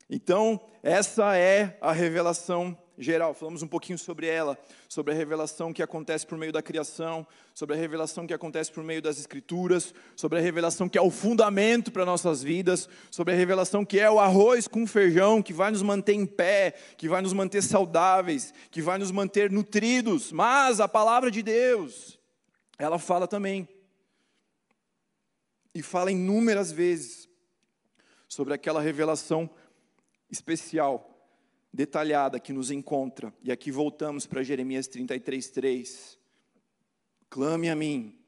[0.08, 5.82] então, essa é a revelação geral, falamos um pouquinho sobre ela, sobre a revelação que
[5.82, 10.38] acontece por meio da criação, sobre a revelação que acontece por meio das escrituras, sobre
[10.38, 14.18] a revelação que é o fundamento para nossas vidas, sobre a revelação que é o
[14.18, 18.80] arroz com feijão, que vai nos manter em pé, que vai nos manter saudáveis, que
[18.80, 20.32] vai nos manter nutridos.
[20.32, 22.19] Mas a palavra de Deus,
[22.80, 23.68] ela fala também,
[25.74, 27.28] e fala inúmeras vezes,
[28.26, 29.50] sobre aquela revelação
[30.30, 31.06] especial
[31.70, 33.34] detalhada que nos encontra.
[33.42, 36.18] E aqui voltamos para Jeremias 33, 3.
[37.28, 38.18] Clame a mim,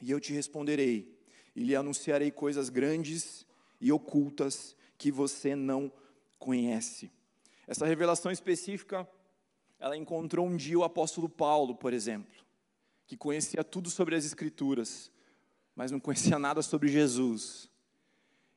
[0.00, 1.18] e eu te responderei,
[1.56, 3.44] e lhe anunciarei coisas grandes
[3.80, 5.92] e ocultas que você não
[6.38, 7.10] conhece.
[7.66, 9.08] Essa revelação específica,
[9.80, 12.41] ela encontrou um dia o apóstolo Paulo, por exemplo,
[13.06, 15.10] que conhecia tudo sobre as Escrituras,
[15.74, 17.70] mas não conhecia nada sobre Jesus.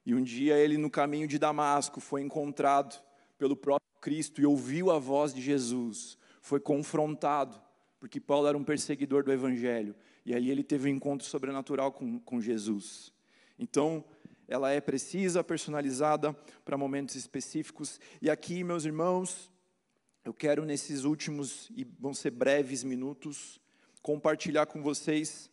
[0.06, 3.02] E um dia ele, no caminho de Damasco, foi encontrado
[3.38, 7.60] pelo próprio Cristo e ouviu a voz de Jesus, foi confrontado,
[8.00, 12.20] porque Paulo era um perseguidor do Evangelho, e aí ele teve um encontro sobrenatural com,
[12.20, 13.12] com Jesus.
[13.58, 14.06] Então,
[14.48, 19.52] ela é precisa, personalizada para momentos específicos, e aqui, meus irmãos,
[20.24, 23.60] eu quero nesses últimos, e vão ser breves minutos,
[24.06, 25.50] compartilhar com vocês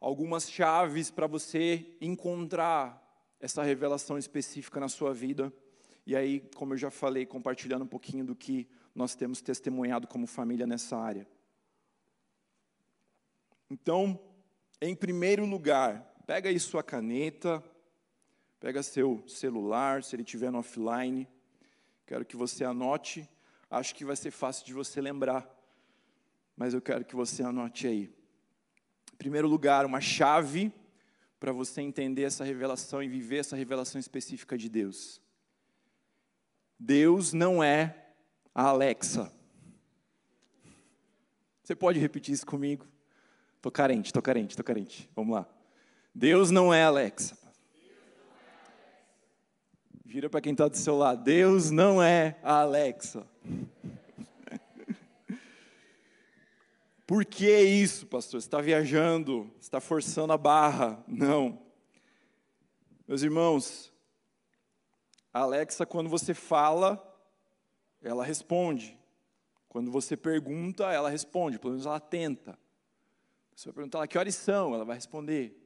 [0.00, 3.00] algumas chaves para você encontrar
[3.38, 5.52] essa revelação específica na sua vida.
[6.04, 10.26] E aí, como eu já falei, compartilhando um pouquinho do que nós temos testemunhado como
[10.26, 11.24] família nessa área.
[13.70, 14.18] Então,
[14.80, 17.62] em primeiro lugar, pega aí sua caneta,
[18.58, 21.28] pega seu celular, se ele estiver no offline,
[22.08, 23.30] quero que você anote,
[23.70, 25.48] acho que vai ser fácil de você lembrar,
[26.56, 28.10] mas eu quero que você anote aí.
[29.12, 30.72] Em primeiro lugar, uma chave
[31.38, 35.20] para você entender essa revelação e viver essa revelação específica de Deus.
[36.78, 38.08] Deus não é
[38.54, 39.32] a Alexa.
[41.62, 42.86] Você pode repetir isso comigo?
[43.60, 45.08] Tô carente, tô carente, tô carente.
[45.16, 45.48] Vamos lá.
[46.14, 47.38] Deus não é Alexa.
[50.04, 51.24] Vira para quem está do seu lado.
[51.24, 53.26] Deus não é a Alexa.
[57.06, 58.40] Por que isso, pastor?
[58.40, 61.04] Você está viajando, está forçando a barra.
[61.06, 61.62] Não.
[63.06, 63.92] Meus irmãos,
[65.32, 67.02] a Alexa, quando você fala,
[68.02, 68.98] ela responde.
[69.68, 72.58] Quando você pergunta, ela responde, pelo menos ela tenta.
[73.54, 75.60] Você vai perguntar ela que horas são, ela vai responder.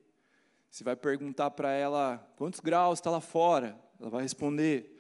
[0.71, 4.95] Você vai perguntar para ela quantos graus está lá fora, ela vai responder.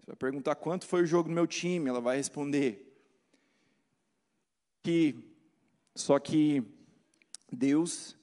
[0.00, 2.98] Você vai perguntar quanto foi o jogo do meu time, ela vai responder.
[4.82, 5.27] Que,
[6.00, 6.62] só que
[7.52, 8.16] Deus,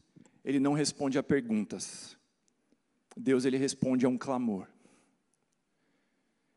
[0.43, 2.17] ele não responde a perguntas.
[3.17, 4.67] Deus, ele responde a um clamor.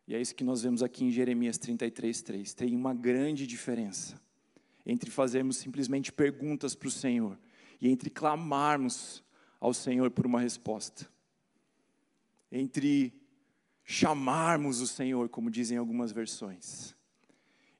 [0.06, 2.54] E é isso que nós vemos aqui em Jeremias 33, 3.
[2.54, 4.20] Tem uma grande diferença
[4.86, 7.36] entre fazermos simplesmente perguntas para o Senhor
[7.80, 9.22] e entre clamarmos
[9.60, 11.10] ao Senhor por uma resposta.
[12.50, 13.12] Entre
[13.84, 16.94] chamarmos o Senhor, como dizem algumas versões.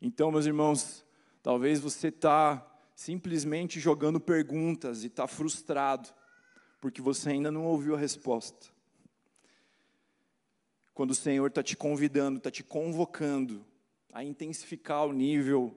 [0.03, 1.07] Então, meus irmãos,
[1.43, 2.65] talvez você está
[2.99, 6.09] simplesmente jogando perguntas e está frustrado,
[6.81, 8.67] porque você ainda não ouviu a resposta.
[10.93, 13.65] Quando o Senhor está te convidando, está te convocando
[14.13, 15.73] a intensificar o nível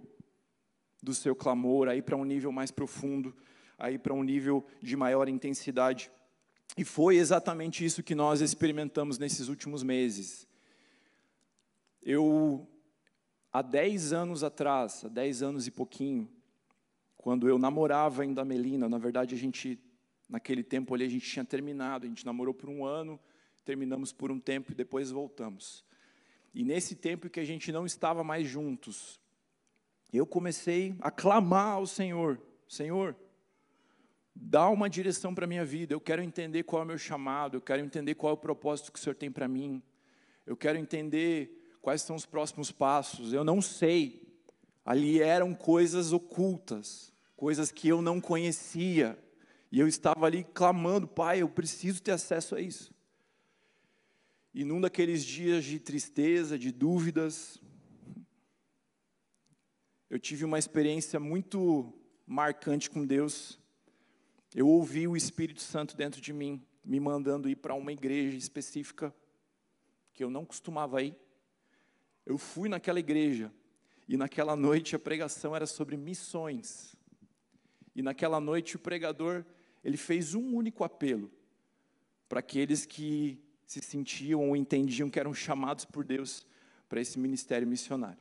[1.00, 3.38] do seu clamor, a ir para um nível mais profundo,
[3.78, 6.10] aí para um nível de maior intensidade.
[6.76, 10.48] E foi exatamente isso que nós experimentamos nesses últimos meses.
[12.02, 12.68] Eu,
[13.54, 16.28] há 10 anos atrás, há 10 anos e pouquinho,
[17.22, 19.80] quando eu namorava ainda a Melina, na verdade a gente,
[20.28, 23.20] naquele tempo ali, a gente tinha terminado, a gente namorou por um ano,
[23.64, 25.86] terminamos por um tempo e depois voltamos.
[26.54, 29.20] E nesse tempo que a gente não estava mais juntos,
[30.12, 33.16] eu comecei a clamar ao Senhor: Senhor,
[34.36, 37.58] dá uma direção para a minha vida, eu quero entender qual é o meu chamado,
[37.58, 39.82] eu quero entender qual é o propósito que o Senhor tem para mim,
[40.46, 44.31] eu quero entender quais são os próximos passos, eu não sei.
[44.84, 49.18] Ali eram coisas ocultas, coisas que eu não conhecia,
[49.72, 52.94] e eu estava ali clamando, Pai, eu preciso ter acesso a isso.
[54.54, 57.58] E num daqueles dias de tristeza, de dúvidas,
[60.10, 61.94] eu tive uma experiência muito
[62.28, 63.58] marcante com Deus.
[64.54, 69.16] Eu ouvi o Espírito Santo dentro de mim, me mandando ir para uma igreja específica,
[70.14, 71.16] que eu não costumava ir.
[72.26, 73.54] Eu fui naquela igreja,
[74.12, 76.94] e naquela noite a pregação era sobre missões.
[77.96, 79.46] E naquela noite o pregador,
[79.82, 81.32] ele fez um único apelo
[82.28, 86.46] para aqueles que se sentiam ou entendiam que eram chamados por Deus
[86.90, 88.20] para esse ministério missionário.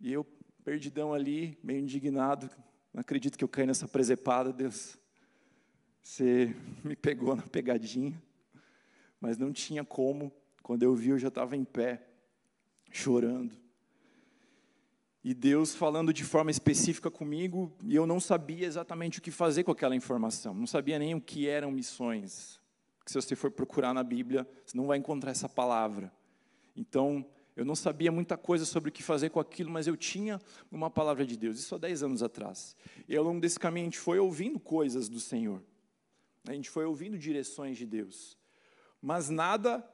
[0.00, 0.24] E eu,
[0.64, 2.48] perdidão ali, meio indignado,
[2.90, 4.96] não acredito que eu caí nessa presepada, Deus.
[6.02, 8.18] Você me pegou na pegadinha,
[9.20, 10.32] mas não tinha como.
[10.62, 12.02] Quando eu vi, eu já estava em pé,
[12.90, 13.61] chorando.
[15.24, 19.62] E Deus falando de forma específica comigo, e eu não sabia exatamente o que fazer
[19.62, 22.60] com aquela informação, não sabia nem o que eram missões,
[23.06, 26.12] se você for procurar na Bíblia, você não vai encontrar essa palavra.
[26.76, 30.40] Então, eu não sabia muita coisa sobre o que fazer com aquilo, mas eu tinha
[30.70, 32.76] uma palavra de Deus, isso há 10 anos atrás.
[33.08, 35.62] E ao longo desse caminho a gente foi ouvindo coisas do Senhor,
[36.48, 38.38] a gente foi ouvindo direções de Deus,
[39.00, 39.86] mas nada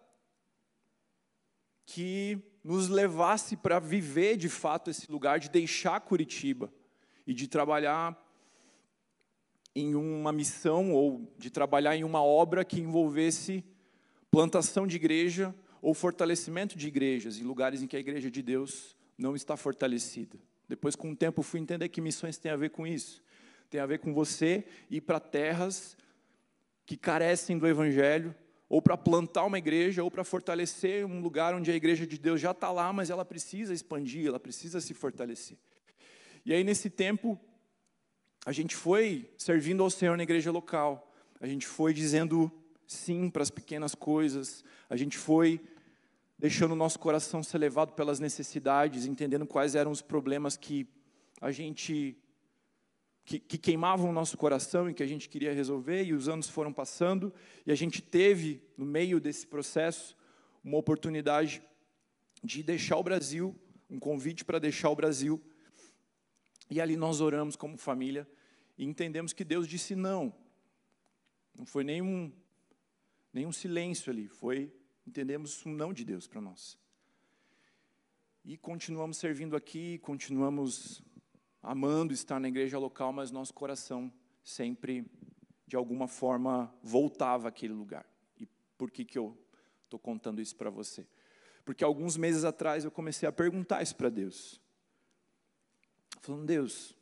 [1.90, 6.70] que nos levasse para viver de fato esse lugar, de deixar Curitiba
[7.26, 8.14] e de trabalhar
[9.74, 13.64] em uma missão ou de trabalhar em uma obra que envolvesse
[14.30, 18.94] plantação de igreja ou fortalecimento de igrejas em lugares em que a igreja de Deus
[19.16, 20.38] não está fortalecida.
[20.68, 23.24] Depois, com o tempo, fui entender que missões têm a ver com isso.
[23.70, 25.96] Tem a ver com você ir para terras
[26.84, 28.34] que carecem do evangelho,
[28.68, 32.40] ou para plantar uma igreja, ou para fortalecer um lugar onde a igreja de Deus
[32.40, 35.56] já está lá, mas ela precisa expandir, ela precisa se fortalecer.
[36.44, 37.40] E aí, nesse tempo,
[38.44, 42.50] a gente foi servindo ao Senhor na igreja local, a gente foi dizendo
[42.86, 45.60] sim para as pequenas coisas, a gente foi
[46.38, 50.86] deixando o nosso coração ser levado pelas necessidades, entendendo quais eram os problemas que
[51.40, 52.16] a gente
[53.28, 56.48] que, que, queimavam o nosso coração e que a gente queria resolver, e os anos
[56.48, 57.30] foram passando,
[57.66, 60.16] e a gente teve, no meio desse processo,
[60.64, 61.62] uma oportunidade
[62.42, 63.54] de deixar o Brasil,
[63.90, 65.42] um convite para deixar o Brasil
[66.70, 68.26] e ali nós oramos como família
[68.78, 70.34] e entendemos que Deus disse não.
[71.54, 72.32] Não foi nenhum,
[73.30, 74.72] nenhum silêncio ali, foi,
[75.06, 76.78] entendemos um não de Deus para nós.
[78.42, 81.02] E continuamos servindo aqui, continuamos
[81.62, 85.04] amando estar na igreja local, mas nosso coração sempre,
[85.66, 88.06] de alguma forma, voltava àquele lugar.
[88.38, 89.36] E por que, que eu
[89.84, 91.06] estou contando isso para você?
[91.64, 94.60] Porque alguns meses atrás eu comecei a perguntar isso para Deus
[96.28, 96.94] falando, Deus,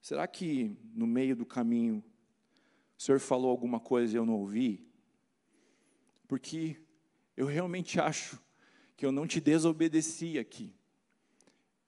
[0.00, 2.02] será que no meio do caminho
[2.98, 4.84] o Senhor falou alguma coisa e eu não ouvi?
[6.26, 6.76] Porque
[7.36, 8.40] eu realmente acho
[8.96, 10.74] que eu não te desobedeci aqui.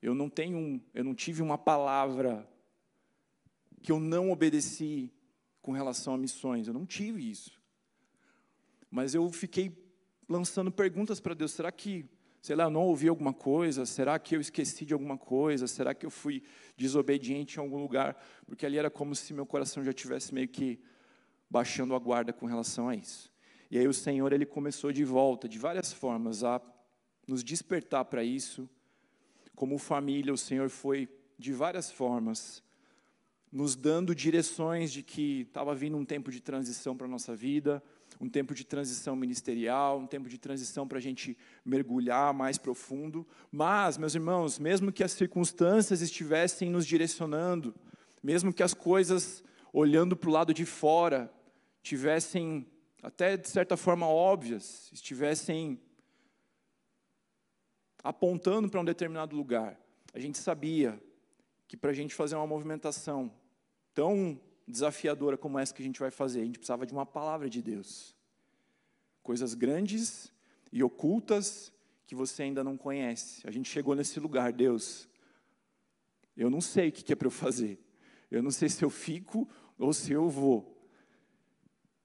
[0.02, 2.48] Eu não tenho, eu não tive uma palavra
[3.82, 5.12] que eu não obedeci
[5.62, 6.66] com relação a missões.
[6.66, 7.60] Eu não tive isso.
[8.90, 9.76] Mas eu fiquei
[10.28, 11.52] lançando perguntas para Deus.
[11.52, 12.08] Será que
[12.40, 13.84] sei lá, eu não ouvi alguma coisa?
[13.84, 15.66] Será que eu esqueci de alguma coisa?
[15.66, 16.42] Será que eu fui
[16.76, 18.16] desobediente em algum lugar?
[18.46, 20.80] Porque ali era como se meu coração já tivesse meio que
[21.48, 23.30] baixando a guarda com relação a isso.
[23.70, 26.61] E aí o Senhor ele começou de volta, de várias formas, a
[27.26, 28.68] nos despertar para isso.
[29.61, 31.06] Como família, o Senhor foi
[31.38, 32.62] de várias formas
[33.52, 37.82] nos dando direções de que estava vindo um tempo de transição para a nossa vida,
[38.18, 43.26] um tempo de transição ministerial, um tempo de transição para a gente mergulhar mais profundo.
[43.52, 47.74] Mas, meus irmãos, mesmo que as circunstâncias estivessem nos direcionando,
[48.22, 49.44] mesmo que as coisas,
[49.74, 51.30] olhando para o lado de fora,
[51.82, 52.66] tivessem
[53.02, 55.78] até de certa forma óbvias, estivessem
[58.03, 59.78] apontando para um determinado lugar,
[60.12, 61.01] a gente sabia
[61.68, 63.32] que para a gente fazer uma movimentação
[63.94, 66.40] tão desafiadora como essa que a gente vai fazer.
[66.40, 68.16] A gente precisava de uma palavra de Deus.
[69.22, 70.32] Coisas grandes
[70.72, 71.72] e ocultas
[72.07, 73.46] que você ainda não conhece.
[73.46, 75.09] A gente chegou nesse lugar, Deus.
[76.36, 77.78] Eu não sei o que é para eu fazer.
[78.30, 79.48] Eu não sei se eu fico
[79.78, 80.80] ou se eu vou.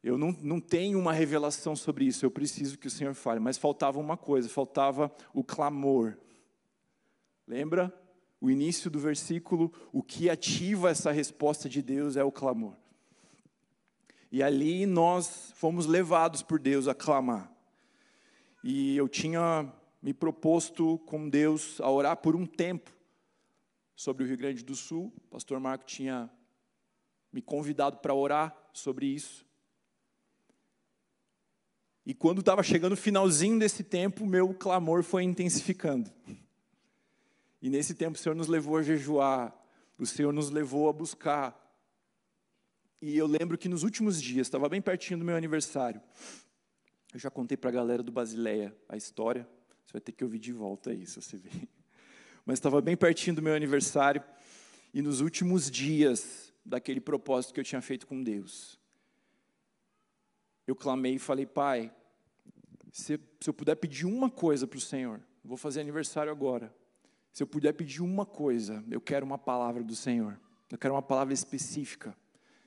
[0.05, 3.39] Eu não, não tenho uma revelação sobre isso, eu preciso que o Senhor fale.
[3.39, 6.15] Mas faltava uma coisa, faltava o clamor.
[7.47, 7.91] Lembra?
[8.39, 12.75] O início do versículo, o que ativa essa resposta de Deus é o clamor.
[14.31, 17.51] E ali nós fomos levados por Deus a clamar.
[18.63, 22.91] E eu tinha me proposto com Deus a orar por um tempo
[23.95, 25.11] sobre o Rio Grande do Sul.
[25.17, 26.29] O pastor Marco tinha
[27.33, 29.44] me convidado para orar sobre isso.
[32.05, 36.11] E quando estava chegando o finalzinho desse tempo, meu clamor foi intensificando.
[37.61, 39.55] E nesse tempo o Senhor nos levou a jejuar,
[39.97, 41.59] o Senhor nos levou a buscar.
[43.01, 45.99] E eu lembro que nos últimos dias, estava bem pertinho do meu aniversário,
[47.11, 49.47] eu já contei para a galera do Basileia a história,
[49.83, 51.49] você vai ter que ouvir de volta isso, você vê.
[52.45, 54.23] Mas estava bem pertinho do meu aniversário,
[54.93, 58.79] e nos últimos dias daquele propósito que eu tinha feito com Deus,
[60.67, 61.93] eu clamei e falei, Pai,
[62.91, 66.73] se, se eu puder pedir uma coisa para o Senhor, vou fazer aniversário agora.
[67.31, 70.39] Se eu puder pedir uma coisa, eu quero uma palavra do Senhor.
[70.71, 72.15] Eu quero uma palavra específica.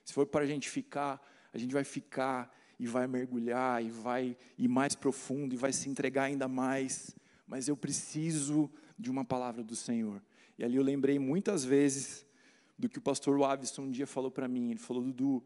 [0.05, 1.21] Se for para a gente ficar,
[1.53, 5.89] a gente vai ficar e vai mergulhar e vai ir mais profundo e vai se
[5.89, 7.17] entregar ainda mais.
[7.47, 10.23] Mas eu preciso de uma palavra do Senhor.
[10.59, 12.27] E ali eu lembrei muitas vezes
[12.79, 14.71] do que o pastor Wavison um dia falou para mim.
[14.71, 15.43] Ele falou, Dudu,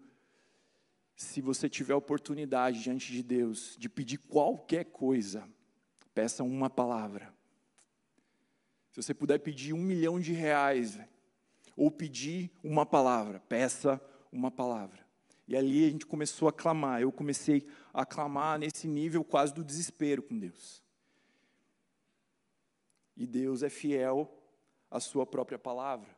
[1.16, 5.48] se você tiver oportunidade diante de Deus de pedir qualquer coisa,
[6.14, 7.32] peça uma palavra.
[8.90, 10.98] Se você puder pedir um milhão de reais,
[11.76, 14.00] ou pedir uma palavra, peça
[14.30, 15.02] uma palavra.
[15.46, 17.02] E ali a gente começou a clamar.
[17.02, 20.82] Eu comecei a clamar nesse nível quase do desespero com Deus.
[23.16, 24.32] E Deus é fiel
[24.90, 26.16] à Sua própria palavra.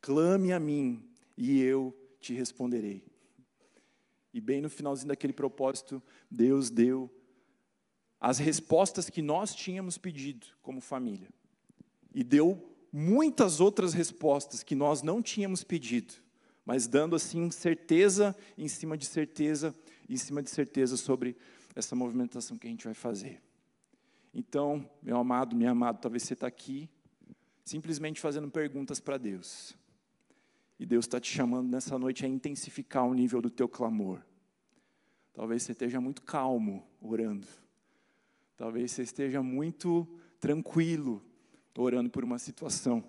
[0.00, 3.07] Clame a mim e eu te responderei.
[4.32, 7.10] E bem no finalzinho daquele propósito, Deus deu
[8.20, 11.28] as respostas que nós tínhamos pedido como família.
[12.14, 16.14] E deu muitas outras respostas que nós não tínhamos pedido,
[16.64, 19.74] mas dando assim certeza em cima de certeza,
[20.08, 21.36] em cima de certeza sobre
[21.74, 23.40] essa movimentação que a gente vai fazer.
[24.34, 26.88] Então, meu amado, minha amada, talvez você está aqui
[27.64, 29.76] simplesmente fazendo perguntas para Deus.
[30.78, 34.20] E Deus está te chamando nessa noite a intensificar o nível do teu clamor.
[35.32, 37.46] Talvez você esteja muito calmo orando.
[38.56, 40.06] Talvez você esteja muito
[40.40, 41.22] tranquilo
[41.76, 43.04] orando por uma situação.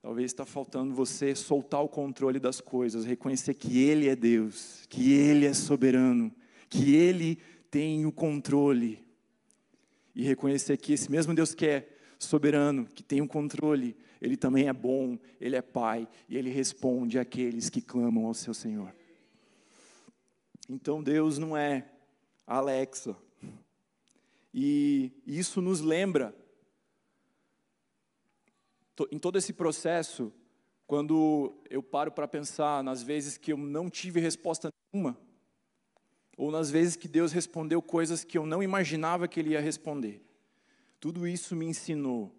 [0.00, 5.12] Talvez está faltando você soltar o controle das coisas, reconhecer que Ele é Deus, que
[5.12, 6.32] Ele é soberano,
[6.70, 7.38] que Ele
[7.70, 9.04] tem o controle.
[10.14, 11.88] E reconhecer que esse mesmo Deus que é
[12.18, 17.18] soberano, que tem o controle, ele também é bom, Ele é Pai e Ele responde
[17.18, 18.94] àqueles que clamam ao seu Senhor.
[20.68, 21.88] Então Deus não é
[22.46, 23.16] Alexa.
[24.52, 26.34] E isso nos lembra,
[29.12, 30.32] em todo esse processo,
[30.86, 35.16] quando eu paro para pensar nas vezes que eu não tive resposta nenhuma,
[36.36, 40.24] ou nas vezes que Deus respondeu coisas que eu não imaginava que Ele ia responder.
[40.98, 42.37] Tudo isso me ensinou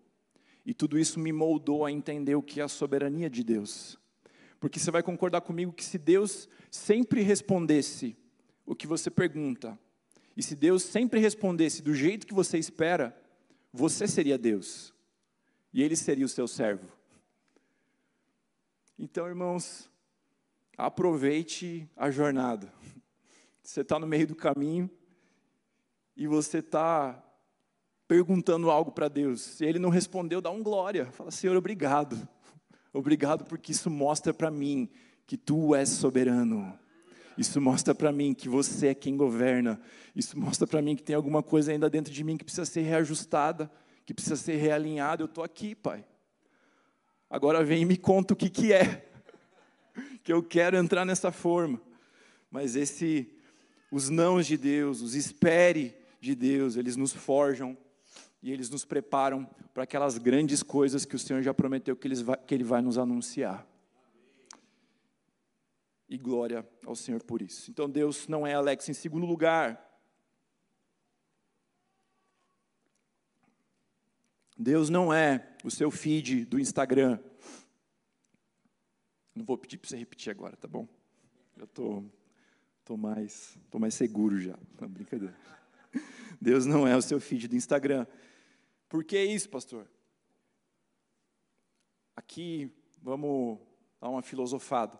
[0.69, 3.97] e tudo isso me moldou a entender o que é a soberania de Deus.
[4.59, 8.15] Porque você vai concordar comigo que se Deus sempre respondesse
[8.67, 9.79] o que você pergunta,
[10.37, 13.19] e se Deus sempre respondesse do jeito que você espera,
[13.73, 14.93] você seria Deus.
[15.73, 16.87] E ele seria o seu servo.
[18.95, 19.89] Então, irmãos,
[20.77, 22.71] aproveite a jornada.
[23.63, 24.87] Você está no meio do caminho
[26.15, 27.25] e você está
[28.09, 29.39] perguntando algo para Deus.
[29.39, 31.05] Se ele não respondeu, dá um glória.
[31.11, 32.27] Fala, Senhor, obrigado.
[32.91, 34.89] Obrigado porque isso mostra para mim
[35.27, 36.77] que tu és soberano.
[37.37, 39.79] Isso mostra para mim que você é quem governa.
[40.15, 42.81] Isso mostra para mim que tem alguma coisa ainda dentro de mim que precisa ser
[42.81, 43.71] reajustada,
[44.07, 45.21] que precisa ser realinhada.
[45.21, 46.03] Eu estou aqui, Pai.
[47.29, 49.05] Agora vem e me conta o que, que é.
[50.23, 51.79] Que eu quero entrar nessa forma.
[52.49, 53.31] Mas esse,
[53.91, 57.77] os nãos de Deus, os espere de Deus, eles nos forjam
[58.41, 62.37] e eles nos preparam para aquelas grandes coisas que o Senhor já prometeu que, vai,
[62.37, 63.67] que Ele vai nos anunciar.
[66.07, 67.69] E glória ao Senhor por isso.
[67.69, 68.89] Então Deus não é Alex.
[68.89, 69.89] Em segundo lugar,
[74.57, 77.19] Deus não é o seu feed do Instagram.
[79.35, 80.87] Não vou pedir para você repetir agora, tá bom?
[81.57, 82.03] Já tô,
[82.83, 84.57] tô mais, tô mais seguro já.
[84.81, 85.35] Não, brincadeira.
[86.41, 88.07] Deus não é o seu feed do Instagram.
[88.89, 89.87] Por que isso, pastor?
[92.15, 93.59] Aqui vamos
[94.01, 94.99] dar uma filosofada.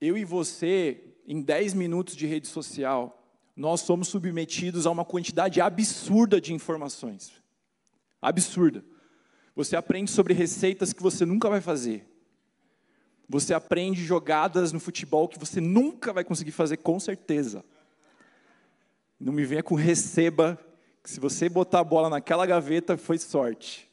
[0.00, 3.22] Eu e você, em 10 minutos de rede social,
[3.54, 7.32] nós somos submetidos a uma quantidade absurda de informações.
[8.20, 8.84] Absurda.
[9.54, 12.06] Você aprende sobre receitas que você nunca vai fazer.
[13.28, 17.64] Você aprende jogadas no futebol que você nunca vai conseguir fazer, com certeza.
[19.18, 20.58] Não me venha com receba,
[21.10, 23.88] se você botar a bola naquela gaveta, foi sorte.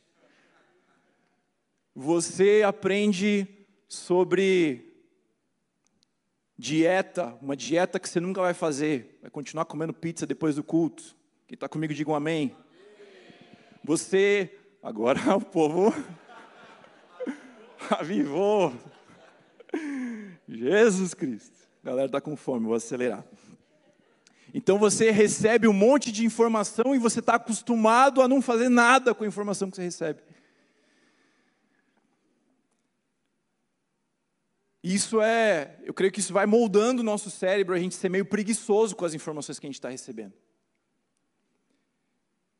[1.95, 3.47] Você aprende
[3.87, 4.93] sobre
[6.57, 11.15] dieta, uma dieta que você nunca vai fazer, vai continuar comendo pizza depois do culto.
[11.45, 12.55] Quem está comigo, diga um amém.
[13.83, 15.93] Você, agora o povo
[17.91, 18.73] avivou.
[20.47, 21.57] Jesus Cristo.
[21.83, 23.23] A galera está com fome, vou acelerar.
[24.53, 29.15] Então você recebe um monte de informação e você está acostumado a não fazer nada
[29.15, 30.21] com a informação que você recebe.
[34.83, 38.25] Isso é, eu creio que isso vai moldando o nosso cérebro, a gente ser meio
[38.25, 40.33] preguiçoso com as informações que a gente está recebendo.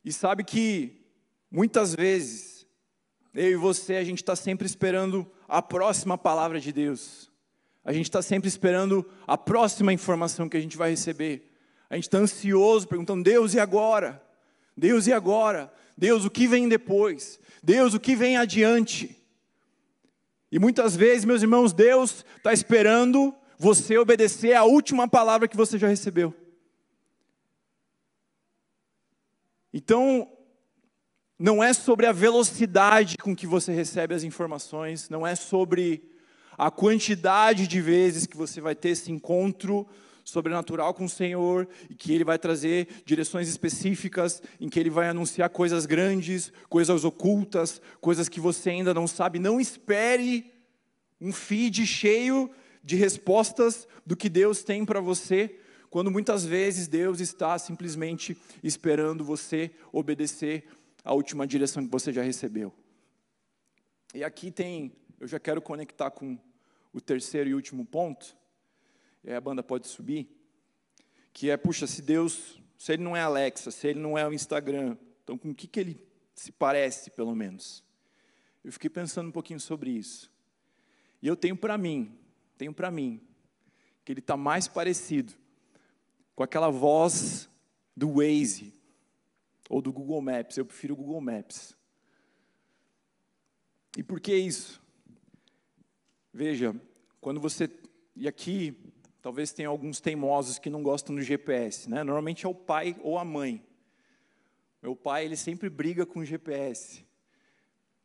[0.05, 1.05] E sabe que,
[1.51, 2.65] muitas vezes,
[3.33, 7.29] eu e você, a gente está sempre esperando a próxima palavra de Deus.
[7.83, 11.53] A gente está sempre esperando a próxima informação que a gente vai receber.
[11.93, 14.19] A gente está ansioso, perguntando: Deus, e agora?
[14.75, 15.71] Deus, e agora?
[15.95, 17.39] Deus, o que vem depois?
[17.61, 19.15] Deus, o que vem adiante?
[20.51, 25.77] E muitas vezes, meus irmãos, Deus está esperando você obedecer à última palavra que você
[25.77, 26.33] já recebeu.
[29.71, 30.27] Então,
[31.37, 36.09] não é sobre a velocidade com que você recebe as informações, não é sobre
[36.57, 39.87] a quantidade de vezes que você vai ter esse encontro
[40.24, 45.09] sobrenatural com o Senhor e que Ele vai trazer direções específicas, em que Ele vai
[45.09, 49.39] anunciar coisas grandes, coisas ocultas, coisas que você ainda não sabe.
[49.39, 50.51] Não espere
[51.19, 52.49] um feed cheio
[52.84, 55.57] de respostas do que Deus tem para você,
[55.89, 60.65] quando muitas vezes Deus está simplesmente esperando você obedecer
[61.03, 62.74] à última direção que você já recebeu.
[64.13, 66.38] E aqui tem, eu já quero conectar com
[66.91, 68.36] o terceiro e último ponto,
[69.32, 70.28] a banda pode subir,
[71.32, 74.34] que é, puxa, se Deus, se ele não é Alexa, se ele não é o
[74.34, 77.84] Instagram, então com o que, que ele se parece, pelo menos?
[78.63, 80.32] Eu fiquei pensando um pouquinho sobre isso.
[81.21, 82.17] E eu tenho para mim,
[82.57, 83.21] tenho para mim,
[84.03, 85.34] que ele está mais parecido
[86.36, 87.49] com aquela voz
[87.95, 88.74] do Waze
[89.69, 90.57] ou do Google Maps.
[90.57, 91.76] Eu prefiro o Google Maps.
[93.97, 94.82] E por que isso?
[96.34, 96.76] Veja,
[97.21, 97.69] quando você.
[98.15, 98.82] E aqui
[99.24, 102.03] Talvez tenha alguns teimosos que não gostam do GPS, né?
[102.03, 103.65] Normalmente é o pai ou a mãe.
[104.82, 106.99] Meu pai, ele sempre briga com o GPS.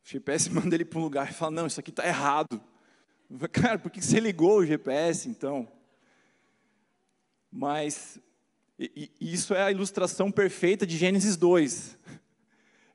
[0.07, 2.63] O GPS manda ele para um lugar e fala: Não, isso aqui está errado.
[3.51, 5.67] Cara, por que você ligou o GPS então?
[7.51, 8.21] Mas
[8.79, 11.99] e, e isso é a ilustração perfeita de Gênesis 2.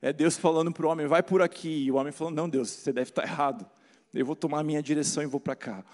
[0.00, 1.84] É Deus falando para o homem: Vai por aqui.
[1.84, 3.70] E o homem falando: Não, Deus, você deve estar tá errado.
[4.14, 5.84] Eu vou tomar a minha direção e vou para cá.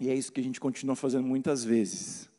[0.00, 2.30] E é isso que a gente continua fazendo muitas vezes.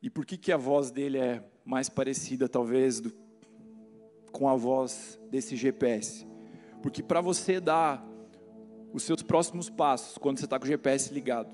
[0.00, 3.12] E por que, que a voz dele é mais parecida, talvez, do,
[4.30, 6.24] com a voz desse GPS?
[6.80, 8.06] Porque para você dar
[8.92, 11.52] os seus próximos passos, quando você está com o GPS ligado,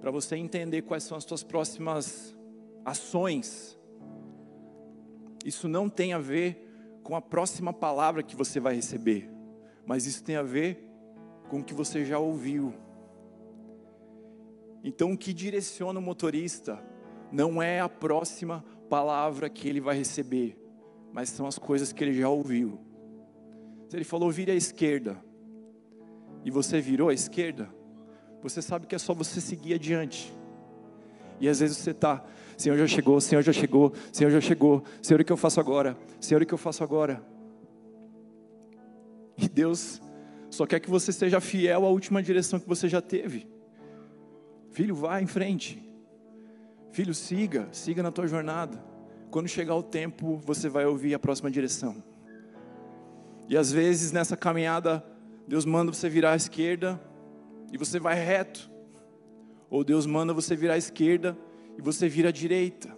[0.00, 2.36] para você entender quais são as suas próximas
[2.84, 3.78] ações,
[5.44, 9.30] isso não tem a ver com a próxima palavra que você vai receber,
[9.86, 10.84] mas isso tem a ver
[11.48, 12.74] com o que você já ouviu.
[14.82, 16.82] Então, o que direciona o motorista
[17.30, 20.58] não é a próxima palavra que ele vai receber,
[21.12, 22.80] mas são as coisas que ele já ouviu.
[23.88, 25.22] Se ele falou, vire à esquerda,
[26.44, 27.68] e você virou à esquerda,
[28.42, 30.34] você sabe que é só você seguir adiante.
[31.38, 32.24] E às vezes você está,
[32.56, 35.96] Senhor já chegou, Senhor já chegou, Senhor já chegou, Senhor o que eu faço agora?
[36.20, 37.22] Senhor o que eu faço agora?
[39.36, 40.00] E Deus
[40.50, 43.46] só quer que você seja fiel à última direção que você já teve.
[44.70, 45.82] Filho, vá em frente.
[46.92, 48.82] Filho, siga, siga na tua jornada.
[49.30, 52.02] Quando chegar o tempo, você vai ouvir a próxima direção.
[53.48, 55.04] E às vezes nessa caminhada,
[55.46, 57.00] Deus manda você virar à esquerda
[57.72, 58.70] e você vai reto.
[59.68, 61.36] Ou Deus manda você virar à esquerda
[61.76, 62.96] e você vira à direita.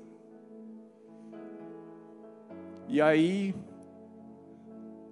[2.89, 3.55] E aí,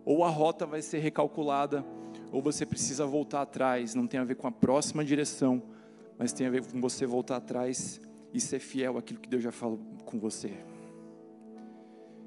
[0.04, 1.84] ou a rota vai ser recalculada,
[2.30, 5.62] ou você precisa voltar atrás, não tem a ver com a próxima direção,
[6.20, 7.98] mas tem a ver com você voltar atrás
[8.30, 10.52] e ser fiel àquilo que Deus já falou com você.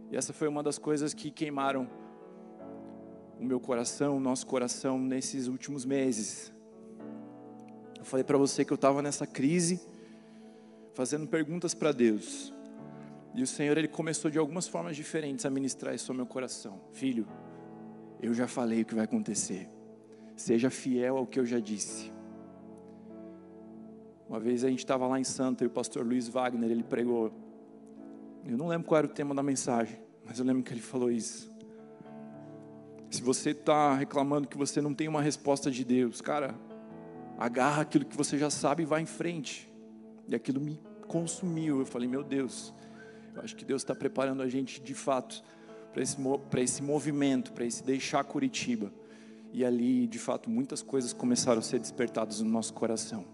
[0.10, 1.88] E essa foi uma das coisas que queimaram
[3.40, 6.52] o meu coração, o nosso coração nesses últimos meses.
[8.00, 9.80] Eu falei para você que eu estava nessa crise,
[10.96, 12.52] fazendo perguntas para Deus.
[13.36, 16.82] E o Senhor ele começou de algumas formas diferentes a ministrar isso ao meu coração.
[16.94, 17.28] Filho,
[18.20, 19.70] eu já falei o que vai acontecer.
[20.36, 22.13] Seja fiel ao que eu já disse.
[24.34, 27.32] Uma vez a gente estava lá em Santa e o pastor Luiz Wagner, ele pregou.
[28.44, 31.12] Eu não lembro qual era o tema da mensagem, mas eu lembro que ele falou
[31.12, 31.56] isso.
[33.12, 36.56] Se você está reclamando que você não tem uma resposta de Deus, cara,
[37.38, 39.72] agarra aquilo que você já sabe e vai em frente.
[40.28, 41.78] E aquilo me consumiu.
[41.78, 42.74] Eu falei, meu Deus,
[43.36, 45.44] eu acho que Deus está preparando a gente de fato
[45.92, 46.18] para esse,
[46.58, 48.92] esse movimento, para esse deixar Curitiba.
[49.52, 53.33] E ali, de fato, muitas coisas começaram a ser despertadas no nosso coração.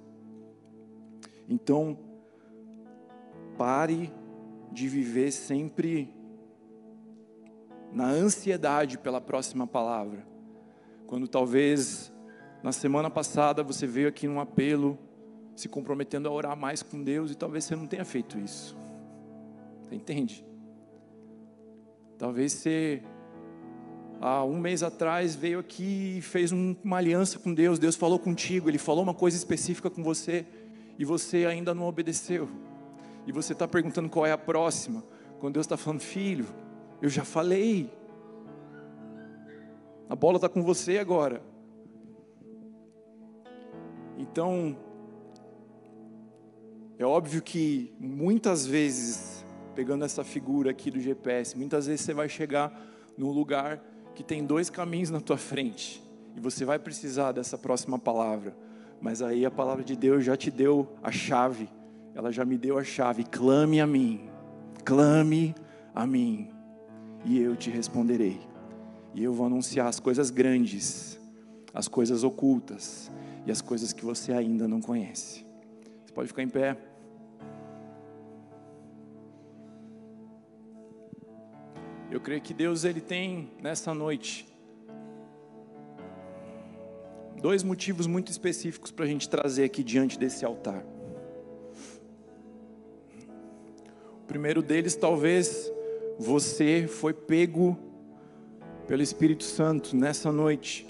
[1.50, 1.98] Então,
[3.58, 4.14] pare
[4.72, 6.14] de viver sempre
[7.92, 10.26] na ansiedade pela próxima palavra.
[11.08, 12.14] Quando talvez
[12.62, 14.98] na semana passada você veio aqui num apelo,
[15.56, 18.78] se comprometendo a orar mais com Deus e talvez você não tenha feito isso.
[19.82, 20.46] Você entende?
[22.20, 23.02] Talvez você
[24.22, 28.70] há um mês atrás veio aqui e fez uma aliança com Deus, Deus falou contigo,
[28.70, 30.46] Ele falou uma coisa específica com você
[31.00, 32.50] e você ainda não obedeceu.
[33.26, 35.02] E você está perguntando qual é a próxima,
[35.40, 36.46] quando Deus está falando, filho,
[37.02, 37.90] eu já falei,
[40.10, 41.42] a bola está com você agora.
[44.18, 44.78] Então,
[46.98, 52.28] é óbvio que muitas vezes, pegando essa figura aqui do GPS, muitas vezes você vai
[52.28, 52.78] chegar
[53.18, 53.82] num lugar
[54.14, 56.04] que tem dois caminhos na tua frente.
[56.36, 58.54] E você vai precisar dessa próxima palavra.
[59.02, 61.70] Mas aí a palavra de Deus já te deu a chave.
[62.14, 63.24] Ela já me deu a chave.
[63.24, 64.30] Clame a mim.
[64.84, 65.56] Clame
[65.96, 66.50] a mim.
[67.26, 68.40] E eu te responderei.
[69.14, 71.20] E eu vou anunciar as coisas grandes,
[71.74, 73.12] as coisas ocultas
[73.46, 75.46] e as coisas que você ainda não conhece.
[76.06, 76.78] Você pode ficar em pé.
[82.12, 84.48] Eu creio que Deus ele tem nessa noite
[87.40, 90.84] dois motivos muito específicos para a gente trazer aqui diante desse altar.
[94.24, 95.72] O primeiro deles, talvez
[96.20, 97.78] você foi pego
[98.88, 100.86] pelo Espírito Santo nessa noite.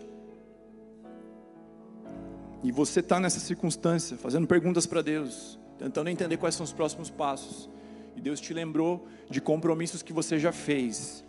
[2.62, 7.10] E você está nessa circunstância, fazendo perguntas para Deus, tentando entender quais são os próximos
[7.10, 7.70] passos.
[8.16, 11.24] E Deus te lembrou de compromissos que você já fez,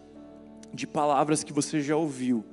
[0.72, 2.44] de palavras que você já ouviu,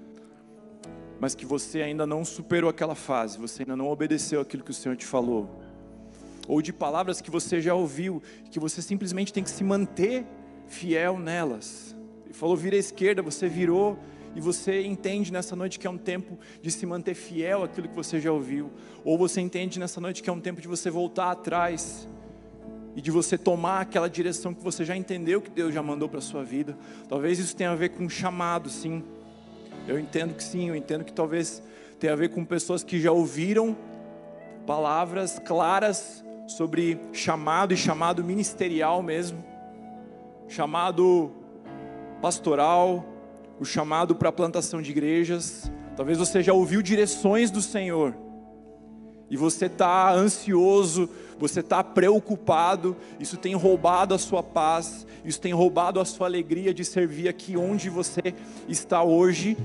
[1.19, 4.73] mas que você ainda não superou aquela fase, você ainda não obedeceu aquilo que o
[4.73, 5.49] Senhor te falou.
[6.47, 10.25] Ou de palavras que você já ouviu, que você simplesmente tem que se manter
[10.67, 11.95] fiel nelas.
[12.25, 13.97] Ele falou, vira à esquerda, você virou,
[14.35, 17.95] e você entende nessa noite que é um tempo de se manter fiel àquilo que
[17.95, 18.71] você já ouviu.
[19.03, 22.07] Ou você entende nessa noite que é um tempo de você voltar atrás
[22.95, 26.21] e de você tomar aquela direção que você já entendeu que Deus já mandou para
[26.21, 26.77] sua vida.
[27.09, 29.03] Talvez isso tenha a ver com um chamado, sim.
[29.87, 31.63] Eu entendo que sim, eu entendo que talvez
[31.97, 33.75] tenha a ver com pessoas que já ouviram
[34.65, 39.43] palavras claras sobre chamado e chamado ministerial mesmo,
[40.47, 41.31] chamado
[42.21, 43.05] pastoral,
[43.59, 45.71] o chamado para plantação de igrejas.
[45.95, 48.13] Talvez você já ouviu direções do Senhor
[49.29, 51.09] e você está ansioso,
[51.39, 56.73] você está preocupado, isso tem roubado a sua paz, isso tem roubado a sua alegria
[56.73, 58.33] de servir aqui onde você
[58.67, 59.57] está hoje.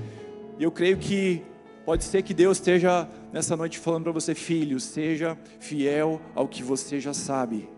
[0.59, 1.43] E eu creio que
[1.85, 6.63] pode ser que Deus esteja nessa noite falando para você, filho, seja fiel ao que
[6.63, 7.69] você já sabe,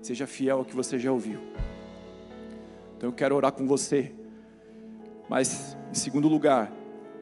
[0.00, 1.40] seja fiel ao que você já ouviu.
[2.96, 4.12] Então eu quero orar com você,
[5.28, 6.72] mas em segundo lugar,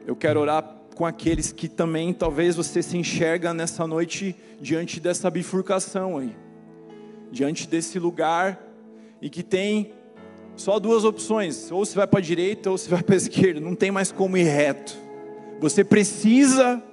[0.05, 5.31] eu quero orar com aqueles que também talvez você se enxerga nessa noite diante dessa
[5.31, 6.35] bifurcação aí,
[7.31, 8.61] diante desse lugar
[9.21, 9.93] e que tem
[10.57, 13.61] só duas opções, ou você vai para a direita ou você vai para a esquerda,
[13.61, 14.97] não tem mais como ir reto.
[15.61, 16.83] Você precisa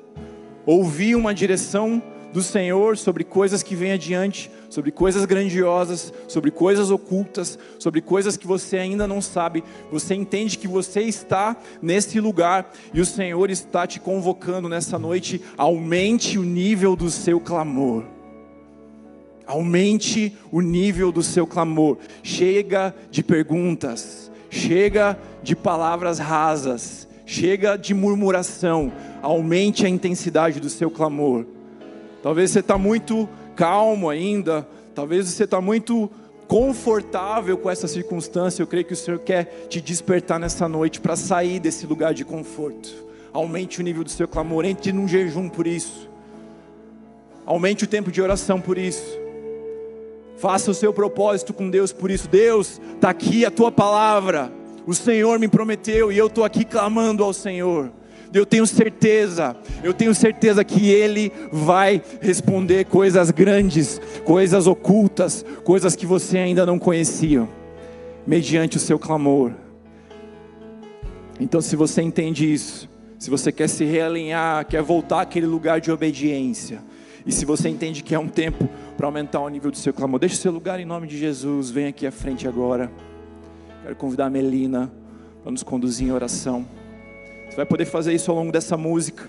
[0.64, 2.00] ouvir uma direção
[2.32, 8.36] do Senhor sobre coisas que vêm adiante, sobre coisas grandiosas, sobre coisas ocultas, sobre coisas
[8.36, 9.62] que você ainda não sabe.
[9.90, 15.40] Você entende que você está nesse lugar e o Senhor está te convocando nessa noite.
[15.56, 18.04] Aumente o nível do seu clamor.
[19.46, 21.98] Aumente o nível do seu clamor.
[22.22, 28.92] Chega de perguntas, chega de palavras rasas, chega de murmuração
[29.26, 31.44] aumente a intensidade do seu clamor.
[32.22, 36.10] Talvez você está muito calmo ainda, talvez você está muito
[36.46, 38.62] confortável com essa circunstância.
[38.62, 42.24] Eu creio que o Senhor quer te despertar nessa noite para sair desse lugar de
[42.24, 43.06] conforto.
[43.32, 46.08] Aumente o nível do seu clamor, entre num jejum por isso.
[47.44, 49.18] Aumente o tempo de oração por isso.
[50.36, 52.28] Faça o seu propósito com Deus por isso.
[52.28, 54.52] Deus, está aqui a tua palavra.
[54.86, 57.90] O Senhor me prometeu e eu estou aqui clamando ao Senhor.
[58.32, 65.96] Eu tenho certeza, eu tenho certeza que Ele vai responder coisas grandes, coisas ocultas, coisas
[65.96, 67.48] que você ainda não conhecia,
[68.26, 69.52] mediante o seu clamor.
[71.38, 75.90] Então, se você entende isso, se você quer se realinhar, quer voltar àquele lugar de
[75.90, 76.80] obediência,
[77.26, 80.20] e se você entende que é um tempo para aumentar o nível do seu clamor,
[80.20, 82.90] deixe seu lugar em nome de Jesus, vem aqui à frente agora.
[83.82, 84.92] Quero convidar a Melina
[85.42, 86.66] para nos conduzir em oração.
[87.56, 89.24] Você vai poder fazer isso ao longo dessa música.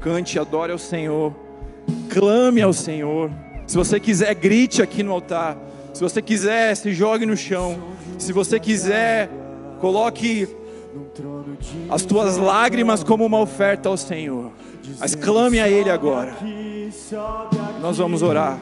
[0.00, 1.34] Cante, adore ao Senhor,
[2.08, 3.30] clame ao Senhor.
[3.66, 5.58] Se você quiser, grite aqui no altar.
[5.92, 7.78] Se você quiser, se jogue no chão.
[8.18, 9.28] Se você quiser,
[9.78, 10.48] coloque
[11.90, 14.52] as tuas lágrimas como uma oferta ao Senhor.
[14.98, 16.34] Mas clame a Ele agora.
[17.82, 18.58] Nós vamos orar.